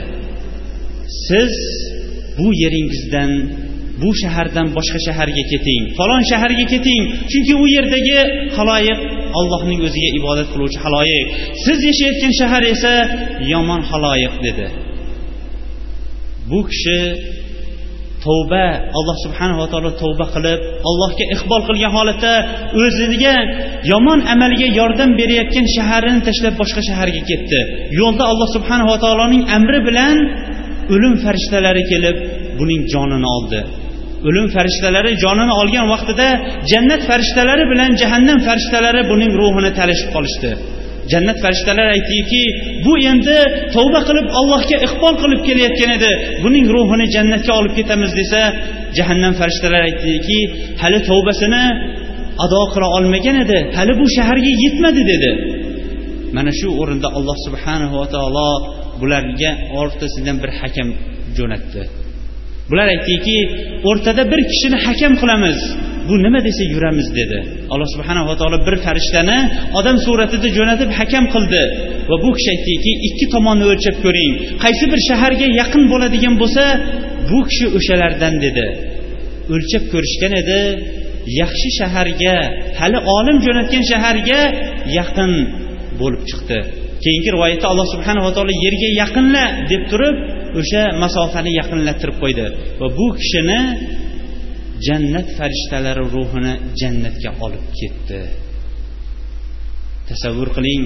Siz 1.26 1.54
bu 2.38 2.46
yeringizdan 2.62 3.30
bu 4.02 4.10
shahardan 4.20 4.66
boshqa 4.76 4.98
shaharga 5.06 5.44
keting 5.52 5.82
falon 5.98 6.22
shaharga 6.30 6.64
keting. 6.72 7.02
Chunki 7.30 7.54
u 7.62 7.64
yerdagi 7.76 8.18
haloyiq 8.56 9.00
allohning 9.38 9.80
o'ziga 9.88 10.10
ibodat 10.18 10.48
qiluvchi 10.52 10.78
haloyiq. 10.84 11.26
Siz 11.64 11.78
yashayotgan 11.90 12.32
shahar 12.40 12.62
esa 12.74 12.94
yomon 13.52 13.82
haloyiq 13.90 14.34
dedi. 14.46 14.66
Bu 16.50 16.60
kishi 16.70 16.98
tavba 18.26 18.64
alloh 18.98 19.16
subhanava 19.24 19.66
taolo 19.72 19.90
tavba 20.02 20.26
qilib 20.34 20.60
allohga 20.88 21.24
iqbol 21.34 21.60
qilgan 21.68 21.92
holatda 21.96 22.32
o'ziga 22.82 23.36
yomon 23.92 24.18
amalga 24.34 24.68
yordam 24.80 25.10
berayotgan 25.20 25.66
shaharini 25.76 26.20
tashlab 26.28 26.54
boshqa 26.60 26.80
shaharga 26.88 27.22
ketdi. 27.30 27.60
Yo'lda 28.00 28.24
alloh 28.32 28.48
subhanava 28.56 28.96
taoloning 29.04 29.42
amri 29.56 29.80
bilan 29.88 30.16
o'lim 30.94 31.14
farishtalari 31.24 31.82
kelib 31.92 32.16
buning 32.58 32.82
jonini 32.92 33.28
oldi. 33.36 33.60
O'lim 34.28 34.46
farishtalari 34.54 35.12
jonini 35.24 35.54
olgan 35.60 35.86
vaqtida 35.94 36.28
jannat 36.72 37.02
farishtalari 37.10 37.64
bilan 37.72 37.90
jahannam 38.00 38.38
farishtalari 38.48 39.02
buning 39.10 39.32
ruhini 39.40 39.70
talashib 39.78 40.08
qolishdi. 40.16 40.50
Jannat 41.12 41.38
farishtalari 41.44 41.90
aytdiki 41.96 42.42
bu 42.84 42.92
endi 43.10 43.38
tavba 43.74 44.00
qilib 44.08 44.26
allohga 44.40 44.76
iqbol 44.86 45.14
qilib 45.22 45.40
kelayotgan 45.48 45.90
edi. 45.98 46.12
Buning 46.44 46.66
ruhini 46.74 47.06
jannatga 47.16 47.52
olib 47.60 47.72
ketamiz 47.78 48.10
desa 48.20 48.40
jahannam 48.98 49.32
farishtalari 49.40 49.84
aytdiki 49.90 50.38
hali 50.82 50.98
tavbasini 51.10 51.64
ado 52.44 52.60
qila 52.72 52.86
olmagan 52.96 53.36
edi. 53.44 53.58
Hali 53.78 53.92
bu 54.00 54.04
shaharga 54.16 54.50
yetmadi 54.64 55.02
dedi. 55.12 55.30
Mana 56.36 56.52
shu 56.60 56.68
o'rinda 56.82 57.08
alloh 57.18 57.36
subhanahu 57.46 57.94
va 58.00 58.06
taolo 58.14 58.50
bularga 59.00 59.50
o'rtasidan 59.80 60.36
bir 60.42 60.50
hakam 60.60 60.88
jo'natdi. 61.38 61.82
Bular 62.70 62.88
aytdiki 62.94 63.38
o'rtada 63.88 64.22
bir 64.32 64.40
kishini 64.50 64.78
hakam 64.86 65.12
qilamiz. 65.22 65.58
Bu 66.10 66.14
nima 66.24 66.40
desa 66.46 66.62
yuramiz 66.74 67.08
dedi. 67.18 67.38
Alloh 67.72 67.88
subhanava 67.94 68.34
taolo 68.40 68.58
bir 68.66 68.76
farishtani 68.84 69.38
odam 69.78 69.96
suratida 70.06 70.48
jo'natib 70.58 70.90
hakam 70.98 71.24
qildi. 71.34 71.62
Va 72.10 72.16
bu 72.24 72.30
kishi 72.36 72.48
aytdiki 72.54 72.92
ikki 73.08 73.26
tomonni 73.34 73.64
o'lchab 73.72 73.96
ko'ring. 74.04 74.32
Qaysi 74.64 74.84
bir 74.92 75.00
shaharga 75.08 75.46
yaqin 75.60 75.82
bo'ladigan 75.92 76.34
bo'lsa 76.42 76.64
bu 77.30 77.38
kishi 77.48 77.66
o'shalardan 77.78 78.34
dedi. 78.44 78.64
O'lchab 79.54 79.84
ko'rishgan 79.92 80.32
edi 80.42 80.60
yaxshi 81.40 81.68
shaharga 81.78 82.36
hali 82.80 82.98
olim 83.16 83.36
jo'natgan 83.46 83.84
shaharga 83.90 84.40
yaqin 84.98 85.32
bo'lib 86.00 86.22
chiqdi. 86.30 86.58
Keyingi 87.04 87.30
rivoyatda 87.36 87.66
alloh 87.72 87.86
subhanava 87.94 88.30
taolo 88.36 88.52
yerga 88.66 88.88
yaqinla 89.02 89.44
deb 89.72 89.82
turib 89.90 90.16
o'sha 90.60 90.82
masofani 91.02 91.50
yaqinlattirib 91.60 92.16
qo'ydi. 92.22 92.46
Va 92.80 92.86
bu 92.98 93.06
kishini 93.20 93.60
jannat 94.86 95.28
farishtalari 95.38 96.04
ruhini 96.14 96.54
jannatga 96.80 97.30
olib 97.44 97.64
ketdi. 97.78 98.20
Tasavvur 100.08 100.48
qiling 100.56 100.84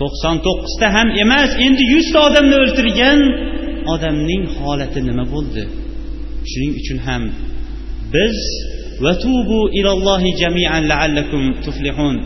to'qson 0.00 0.36
to'qqizta 0.46 0.86
ham 0.96 1.08
emas 1.24 1.50
endi 1.66 1.84
yuzta 1.94 2.18
odamni 2.28 2.56
o'ltirgan 2.64 3.20
odamning 3.94 4.44
holati 4.58 5.00
nima 5.08 5.24
bo'ldi? 5.34 5.62
Shuning 6.50 6.72
uchun 6.80 6.98
ham 7.06 7.22
biz 8.14 8.38
vatubu 9.04 9.60
ilallohi 9.78 10.30
jamian 10.42 10.82
laallakum 10.92 11.42
tuflihun. 11.64 12.16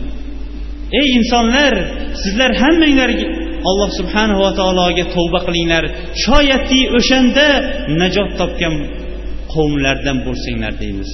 Ey 0.99 1.07
insonlar 1.19 1.73
sizlar 2.23 2.51
hammanglar 2.61 3.11
alloh 3.69 3.89
subhanahu 3.99 4.39
va 4.45 4.51
taologa 4.59 5.05
tavba 5.15 5.39
qilinglar. 5.47 5.83
Shoyatki 6.25 6.81
o'shanda 6.97 7.47
najot 8.01 8.29
topgan 8.41 8.73
qavmlardan 9.55 10.17
bo'lsanglar 10.25 10.73
deymiz. 10.83 11.13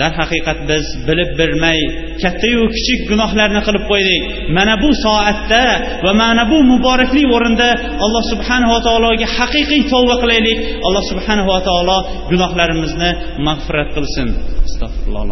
Darhaqiqat 0.00 0.58
biz 0.70 0.84
bilib 1.08 1.30
bilmay 1.40 1.78
kattayu 2.22 2.62
kichik 2.76 3.00
gunohlarni 3.10 3.60
qilib 3.66 3.84
qo'ydik. 3.92 4.22
Mana 4.56 4.74
bu 4.82 4.90
soatda 5.04 5.62
va 6.04 6.12
mana 6.22 6.42
bu 6.52 6.58
muborakli 6.72 7.22
o'rinda 7.36 7.68
alloh 8.04 8.24
subhanava 8.32 8.78
taologa 8.86 9.26
haqiqiy 9.38 9.82
tavba 9.92 10.14
qilaylik. 10.22 10.58
Alloh 10.86 11.04
subhanava 11.10 11.58
taolo 11.68 11.98
gunohlarimizni 12.30 13.10
mag'firat 13.48 13.88
qilsin. 13.96 14.28
Astag'firulloh 14.68 15.22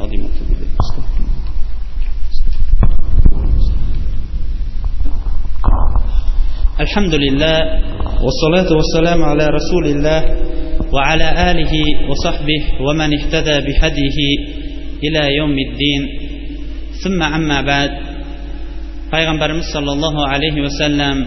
alhamdulillah. 6.84 7.56
Vassalatu 8.26 8.72
vassalamu 8.80 9.24
ala 9.32 9.46
rasulilloh 9.58 10.18
وعلى 10.93 11.51
آله 11.51 11.73
وصحبه 12.09 12.61
ومن 12.85 13.09
اهتدى 13.17 13.57
بهديه 13.67 14.19
إلى 15.03 15.35
يوم 15.35 15.55
الدين 15.67 16.01
ثم 17.03 17.23
عما 17.23 17.61
بعد 17.61 17.91
payg'ambarimiz 19.13 19.67
sollallohu 19.75 20.21
alayhi 20.33 20.61
vasallam 20.67 21.17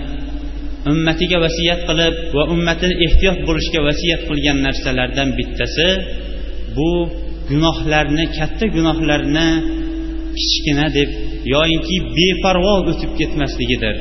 ummatiga 0.93 1.39
vasiyat 1.45 1.81
qilib 1.89 2.14
va 2.37 2.43
ummatini 2.55 2.95
ehtiyot 3.07 3.39
bo'lishga 3.49 3.81
vasiyat 3.89 4.23
qilgan 4.29 4.59
narsalardan 4.66 5.29
bittasi 5.39 5.89
bu 6.77 6.91
gunohlarni 7.51 8.25
katta 8.39 8.66
gunohlarni 8.77 9.49
kichkina 10.39 10.87
deb 10.99 11.11
yoyinki 11.55 11.97
beparvo 12.16 12.75
o'tib 12.91 13.12
ketmasligidir 13.20 13.97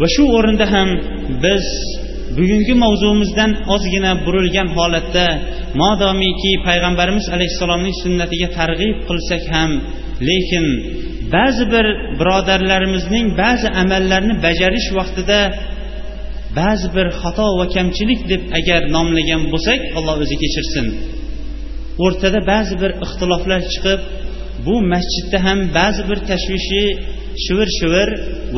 va 0.00 0.06
shu 0.14 0.22
o'rinda 0.36 0.66
ham 0.74 0.88
biz 1.44 1.66
bugungi 2.37 2.73
mavzumizdan 2.83 3.51
ozgina 3.73 4.11
burilgan 4.25 4.69
holatda 4.77 5.27
modomiki 5.81 6.51
payg'ambarimiz 6.67 7.25
alayhissalomning 7.35 7.95
sunnatiga 8.03 8.47
targ'ib 8.57 8.97
qilsak 9.07 9.43
ham 9.53 9.71
lekin 10.29 10.65
ba'zi 11.35 11.63
bir 11.73 11.85
birodarlarimizning 12.19 13.25
ba'zi 13.41 13.67
amallarni 13.81 14.35
bajarish 14.45 14.87
vaqtida 14.99 15.39
ba'zi 16.59 16.87
bir 16.95 17.07
xato 17.21 17.47
va 17.59 17.65
kamchilik 17.75 18.21
deb 18.31 18.41
agar 18.59 18.81
nomlagan 18.95 19.41
bo'lsak 19.53 19.79
alloh 19.97 20.15
o'zi 20.23 20.35
kechirsin. 20.43 20.85
O'rtada 22.05 22.39
ba'zi 22.51 22.75
bir 22.81 22.91
ixtiloflar 23.05 23.61
chiqib 23.73 23.99
bu 24.65 24.75
masjidda 24.93 25.37
ham 25.45 25.59
ba'zi 25.77 26.01
bir 26.09 26.19
tashvishi 26.29 26.83
shivir 27.43 27.69
shivir 27.79 28.09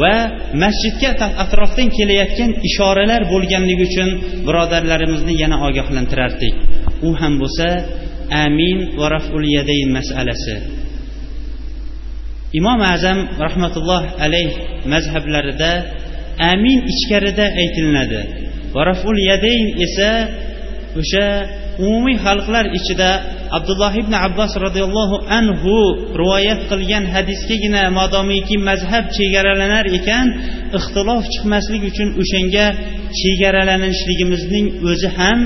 va 0.01 0.15
masjidga 0.63 1.11
atrofdan 1.43 1.88
kelayotgan 1.97 2.51
ishoralar 2.69 3.21
bo'lganligi 3.34 3.84
uchun 3.89 4.09
birodarlarimizni 4.47 5.34
yana 5.43 5.57
ogohlantirardik. 5.67 6.53
U 7.07 7.09
ham 7.19 7.34
bo'lsa 7.41 7.67
amin 8.45 8.78
va 8.99 9.07
raful 9.15 9.43
yadayn 9.57 9.89
masalasi. 9.97 10.55
Imom 12.59 12.80
azam 12.95 13.19
rahmatulloh 13.45 14.03
alayh 14.25 14.49
mazhablarida 14.93 15.71
amin 16.51 16.78
ichkarida 16.91 17.45
aytilinadi 17.61 18.21
va 18.75 18.82
raful 18.91 19.17
yadayn 19.30 19.65
esa 19.86 20.09
o'sha 20.99 21.28
umumiy 21.86 22.17
xalqlar 22.25 22.65
ichida 22.78 23.09
abdulloh 23.57 23.93
ibn 24.01 24.13
abbos 24.28 24.51
roziyallohu 24.65 25.17
anhu 25.39 25.75
rivoyat 26.21 26.61
qilgan 26.71 27.03
hadisgagina 27.13 27.84
modomiki 27.99 28.55
mazhab 28.69 29.05
chegaralanar 29.17 29.86
ekan 29.99 30.28
ixtilof 30.78 31.23
chiqmaslik 31.34 31.84
uchun 31.91 32.09
o'shanga 32.21 32.65
chegaralanishligimizning 33.19 34.65
o'zi 34.89 35.09
ham 35.17 35.39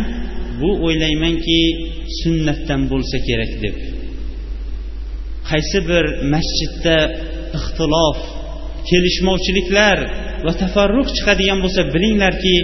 bu 0.62 0.70
o'ylaymanki 0.86 1.62
sunnatdan 2.20 2.82
bo'lsa 2.92 3.18
kerak 3.28 3.54
deb. 3.64 3.76
Qaysi 5.50 5.80
bir 5.90 6.06
masjidda 6.34 6.98
ixtilof 7.58 8.18
kelishmovchiliklar 8.90 9.98
va 10.46 10.52
tafarruq 10.62 11.08
chiqadigan 11.18 11.60
bo'lsa 11.64 11.82
bilinglarki 11.94 12.56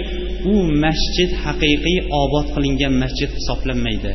u 0.52 0.54
masjid 0.84 1.30
haqiqiy 1.44 1.98
obod 2.22 2.46
qilingan 2.54 2.94
masjid 3.02 3.30
hisoblanmaydi. 3.38 4.12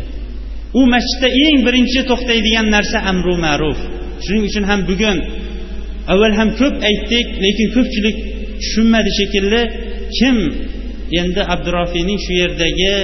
U 0.80 0.82
masjidda 0.94 1.30
eng 1.46 1.58
birinchi 1.68 2.02
to'xtaydigan 2.10 2.68
narsa 2.76 2.98
amru 3.12 3.36
ma'ruf. 3.46 3.80
Shuning 4.24 4.44
uchun 4.50 4.64
ham 4.70 4.82
bugun 4.90 5.18
avval 6.12 6.34
ham 6.40 6.50
ko'p 6.60 6.76
aytdik 6.90 7.28
lekin 7.46 7.68
ko'pchilik 7.76 8.18
tushunmadi 8.62 9.10
shekilli. 9.20 9.62
Kim 10.18 10.38
endi 11.20 11.42
abdurofiyning 11.54 12.20
shu 12.26 12.32
yerdagi 12.42 12.96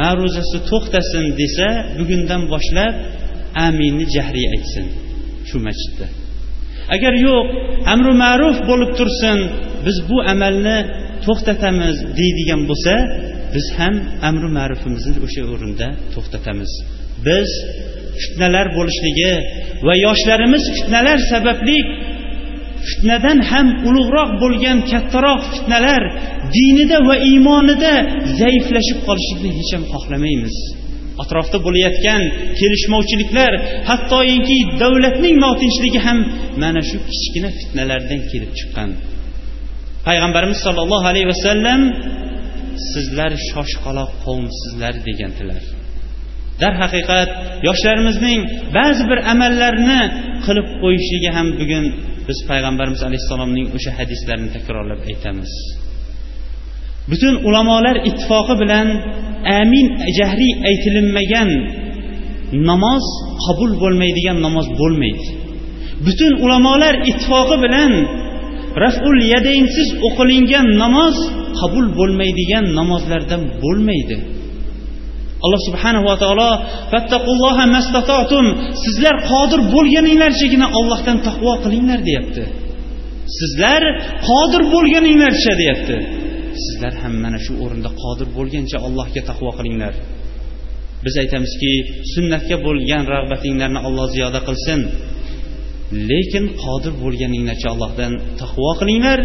ma'ruzasi 0.00 0.58
to'xtasin 0.70 1.26
desa 1.40 1.68
bugundan 1.98 2.42
boshlab 2.52 2.94
aminni 3.66 4.04
jahriy 4.14 4.46
aytsin 4.54 4.86
shu 5.48 5.56
masjidda. 5.66 6.06
Agar 6.94 7.14
yo'q 7.26 7.46
amru 7.94 8.12
ma'ruf 8.24 8.56
bo'lib 8.70 8.90
tursin 8.98 9.38
biz 9.86 9.96
bu 10.08 10.16
amalni 10.32 10.78
to'xtatamiz 11.26 11.96
deydigan 12.18 12.62
bo'lsa 12.70 12.94
biz 13.54 13.66
ham 13.78 13.94
amri 14.28 14.48
ma'rufimizni 14.58 15.12
o'sha 15.26 15.42
o'rinda 15.52 15.88
to'xtatamiz. 16.14 16.70
Biz 17.26 17.50
fitnalar 18.22 18.66
bo'lishligi 18.78 19.32
va 19.86 19.94
yoshlarimiz 20.06 20.64
fitnalar 20.76 21.18
sababli 21.32 21.78
fitnadan 22.88 23.38
ham 23.50 23.66
ulug'roq 23.88 24.30
bo'lgan 24.42 24.78
kattaroq 24.90 25.40
fitnalar 25.54 26.02
dinida 26.56 26.98
va 27.08 27.16
iymonida 27.30 27.92
zaiflashib 28.40 28.98
qolishlikni 29.08 29.50
hech 29.58 29.70
ham 29.76 29.84
xohlamaymiz. 29.92 30.56
Atrofda 31.22 31.58
bo'layotgan 31.66 32.22
kelishmovchiliklar 32.58 33.52
hattoki 33.90 34.58
davlatning 34.82 35.36
notinchligi 35.46 36.00
ham 36.06 36.18
mana 36.62 36.82
shu 36.88 36.96
kichkina 37.10 37.50
fitnalardan 37.58 38.20
kelib 38.30 38.52
chiqqan. 38.58 38.90
Payg'ambarimiz 40.08 40.58
sollallohu 40.66 41.06
alayhi 41.12 41.28
vasallam 41.32 41.80
sizlar 42.92 43.32
shoshqaloq 43.50 44.10
qavmsizlar 44.24 44.94
degandilar. 45.08 45.62
Darhaqiqat 46.62 47.30
yoshlarimizning 47.68 48.40
ba'zi 48.78 49.02
bir 49.10 49.18
amallarni 49.32 50.00
qilib 50.46 50.66
qo'yishligi 50.82 51.30
ham 51.36 51.46
bugun 51.60 51.84
biz 52.28 52.38
payg'ambarimiz 52.50 53.02
alayhissalomning 53.08 53.66
o'sha 53.76 53.90
hadislarini 53.98 54.50
takrorlab 54.56 55.00
aytamiz. 55.10 55.52
Butun 57.10 57.34
ulamolar 57.48 57.96
ittifoqi 58.08 58.54
bilan 58.62 58.88
amin 59.60 59.86
jahriy 60.18 60.52
aytilinmagan 60.68 61.50
namoz 62.70 63.04
qabul 63.44 63.70
bo'lmaydigan 63.82 64.38
namoz 64.46 64.66
bo'lmaydi. 64.80 65.26
Butun 66.06 66.32
ulamolar 66.44 66.94
ittifoqi 67.10 67.56
bilan 67.64 67.92
raful 68.84 69.18
yadaynsiz 69.34 69.88
o'qilingan 70.08 70.66
namoz 70.82 71.16
qabul 71.60 71.86
bo'lmaydigan 71.98 72.64
namozlardan 72.78 73.42
bo'lmaydi. 73.62 74.16
Alloh 75.44 75.60
subhanahu 75.68 76.04
va 76.10 76.16
taolo 76.22 76.50
fattaqulloha 76.92 77.64
mastatotum 77.76 78.46
sizlar 78.84 79.16
qodir 79.30 79.60
bo'lganinglarchagina 79.74 80.66
ollohdan 80.78 81.18
taqvo 81.26 81.52
qilinglar 81.64 82.00
deyapti. 82.08 82.42
Sizlar 83.38 83.82
qodir 84.28 84.62
bo'lganinglarcha 84.74 85.52
deyapti. 85.60 85.96
Sizlar 86.64 86.92
ham 87.02 87.14
mana 87.24 87.38
shu 87.44 87.52
o'rinda 87.64 87.90
qodir 88.02 88.28
bo'lgancha 88.36 88.76
allohga 88.86 89.22
taqvo 89.30 89.50
qilinglar. 89.58 89.94
Biz 91.04 91.14
aytamizki 91.22 91.72
sunnatga 92.14 92.56
bo'lgan 92.66 93.02
rag'batinglarni 93.14 93.80
alloh 93.88 94.06
ziyoda 94.14 94.40
qilsin. 94.48 94.80
Lekin 96.10 96.44
qodir 96.62 96.92
bo'lganinglarcha 97.02 97.68
allohdan 97.74 98.12
taqvo 98.40 98.70
qilinglar 98.80 99.18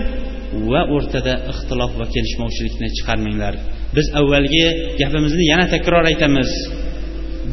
va 0.71 0.81
o'rtada 0.95 1.33
ixtilof 1.51 1.91
va 1.99 2.05
kelishmovchilikni 2.13 2.87
chiqarmanglar. 2.97 3.53
Biz 3.95 4.07
avvalgi 4.19 4.65
gapimizni 5.01 5.45
yana 5.51 5.65
takror 5.73 6.03
aytamiz. 6.11 6.51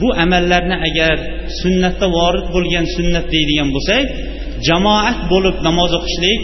Bu 0.01 0.09
amallarni 0.25 0.77
agar 0.89 1.17
sunnatda 1.61 2.07
vorid 2.19 2.47
bo'lgan 2.55 2.87
sunnat 2.97 3.27
deydigan 3.35 3.69
bo'lsak 3.77 4.07
jamoat 4.69 5.19
bo'lib 5.33 5.57
namoz 5.69 5.93
o'qishlik 5.99 6.41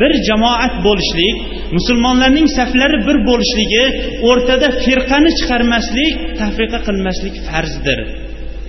bir 0.00 0.12
jamoat 0.28 0.74
bo'lishlik 0.86 1.36
musulmonlarning 1.76 2.48
saflari 2.58 2.98
bir 3.08 3.16
bo'lishligi 3.28 3.84
o'rtada 4.28 4.68
firqani 4.84 5.30
chiqarmaslik 5.38 6.14
tafriqa 6.40 6.78
qilmaslik 6.86 7.34
farzdir. 7.48 7.98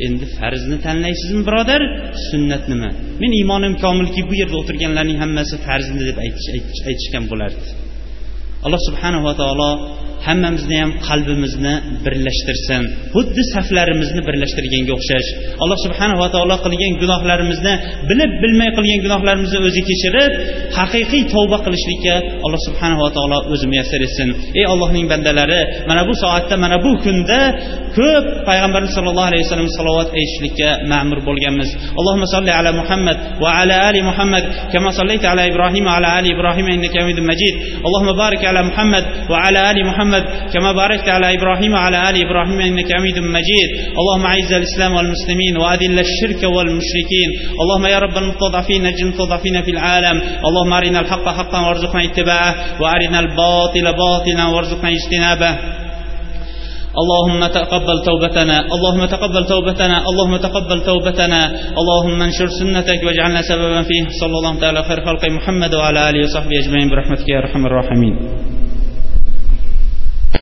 Endi 0.06 0.26
farzni 0.38 0.78
tanlaysizmi 0.86 1.42
birodar? 1.50 1.82
Sunnat 2.30 2.64
nima? 2.72 2.90
Men 3.22 3.32
iymonim 3.40 3.74
komilki 3.84 4.22
bu 4.30 4.34
yerda 4.42 4.56
o'tirganlarning 4.62 5.20
hammasi 5.24 5.56
farzni 5.68 6.02
deb 6.10 6.18
aytishgan 6.90 7.26
bo'lardi. 7.32 7.89
Alloh 8.66 8.82
subhanava 8.88 9.32
taolo 9.42 9.70
hammamizni 10.28 10.78
ham 10.82 10.92
qalbimizni 11.08 11.74
birlashtirsin. 12.06 12.82
Xuddi 13.16 13.42
saflarimizni 13.54 14.22
birlashtirganga 14.28 14.92
o'xshash. 14.98 15.30
Alloh 15.64 15.78
subhanava 15.86 16.28
taolo 16.36 16.56
qilgan 16.66 16.94
gunohlarimizni 17.02 17.74
bilib 18.10 18.32
bilmay 18.44 18.70
qilgan 18.78 19.00
gunohlarimizni 19.06 19.60
o'zi 19.68 19.82
kechirib 19.90 20.32
haqiqiy 20.78 21.24
tavba 21.34 21.58
qilishlikka 21.66 22.16
alloh 22.46 22.62
subhanava 22.68 23.08
taolo 23.18 23.38
o'zi 23.54 23.66
muyassar 23.72 24.02
etsin. 24.08 24.30
Ey 24.60 24.66
allohning 24.74 25.06
bandalari 25.12 25.62
mana 25.90 26.02
bu 26.10 26.14
soatda 26.24 26.56
mana 26.64 26.78
bu 26.86 26.92
kunda 27.06 27.40
ko'p 27.98 28.26
payg'ambarimiz 28.50 28.92
sollallohu 28.98 29.28
alayhi 29.32 29.44
vasallam 29.46 29.70
salovat 29.80 30.10
aytishlikka 30.20 30.70
ma'mur 30.92 31.20
bo'lganmiz. 31.28 31.70
Allohumma 32.00 32.28
solli 32.36 32.52
ala 32.60 32.72
muhammad 32.82 33.18
va 33.44 33.50
ala 33.62 33.76
ali 33.90 34.02
muhammad 34.10 34.44
kama 34.74 34.90
sollayta 35.00 35.26
ala 35.34 35.44
ibrohim 35.52 35.84
va 35.90 35.94
ala 35.98 36.10
ali 36.20 36.30
ibrohim 36.36 36.66
innaka 36.76 37.00
majid. 37.32 37.56
Allohumma 37.88 38.14
barik 38.24 38.42
va 39.30 39.38
ala 39.48 39.70
ali 39.70 39.84
muhammad 39.84 40.00
محمد 40.00 40.24
كما 40.54 40.72
باركت 40.72 41.10
على 41.10 41.36
إبراهيم 41.38 41.74
وعلى 41.74 42.10
آل 42.10 42.22
إبراهيم 42.26 42.60
إنك 42.60 42.94
حميد 42.94 43.20
مجيد. 43.20 43.70
اللهم 44.00 44.26
أعز 44.26 44.54
الإسلام 44.54 44.94
والمسلمين 44.94 45.58
وأذل 45.58 46.00
الشرك 46.00 46.44
والمشركين. 46.44 47.30
اللهم 47.62 47.86
يا 47.86 48.00
رب 48.00 48.18
المستضعفين 48.18 48.84
نجل 48.84 49.04
المستضعفين 49.04 49.62
في 49.62 49.72
العالم. 49.72 50.22
اللهم 50.48 50.74
أرنا 50.74 51.00
الحق 51.00 51.28
حقا 51.30 51.60
وارزقنا 51.68 52.04
اتباعه 52.04 52.56
وأرنا 52.82 53.20
الباطل 53.20 53.94
باطلا 53.94 54.46
وارزقنا 54.46 54.90
اجتنابه. 54.90 55.58
اللهم 57.02 57.48
تقبل 57.48 57.98
توبتنا 58.06 58.58
اللهم 58.76 59.06
تقبل 59.06 59.46
توبتنا 59.46 59.98
اللهم 60.10 60.38
تقبل 60.38 60.80
توبتنا. 60.86 61.42
اللهم 61.82 62.22
انشر 62.22 62.48
سنتك 62.60 63.00
واجعلنا 63.06 63.42
سببا 63.42 63.82
فيه. 63.90 64.04
صلى 64.22 64.36
الله 64.40 64.60
تعالى 64.60 64.84
خير 64.84 65.06
خلق 65.06 65.24
محمد 65.30 65.76
وعلى 65.76 66.10
آله 66.10 66.24
وصحبه 66.24 66.56
أجمعين. 66.64 66.90
برحمتك 66.90 67.30
يا 67.30 67.38
أرحم 67.38 67.66
الراحمين. 67.66 68.16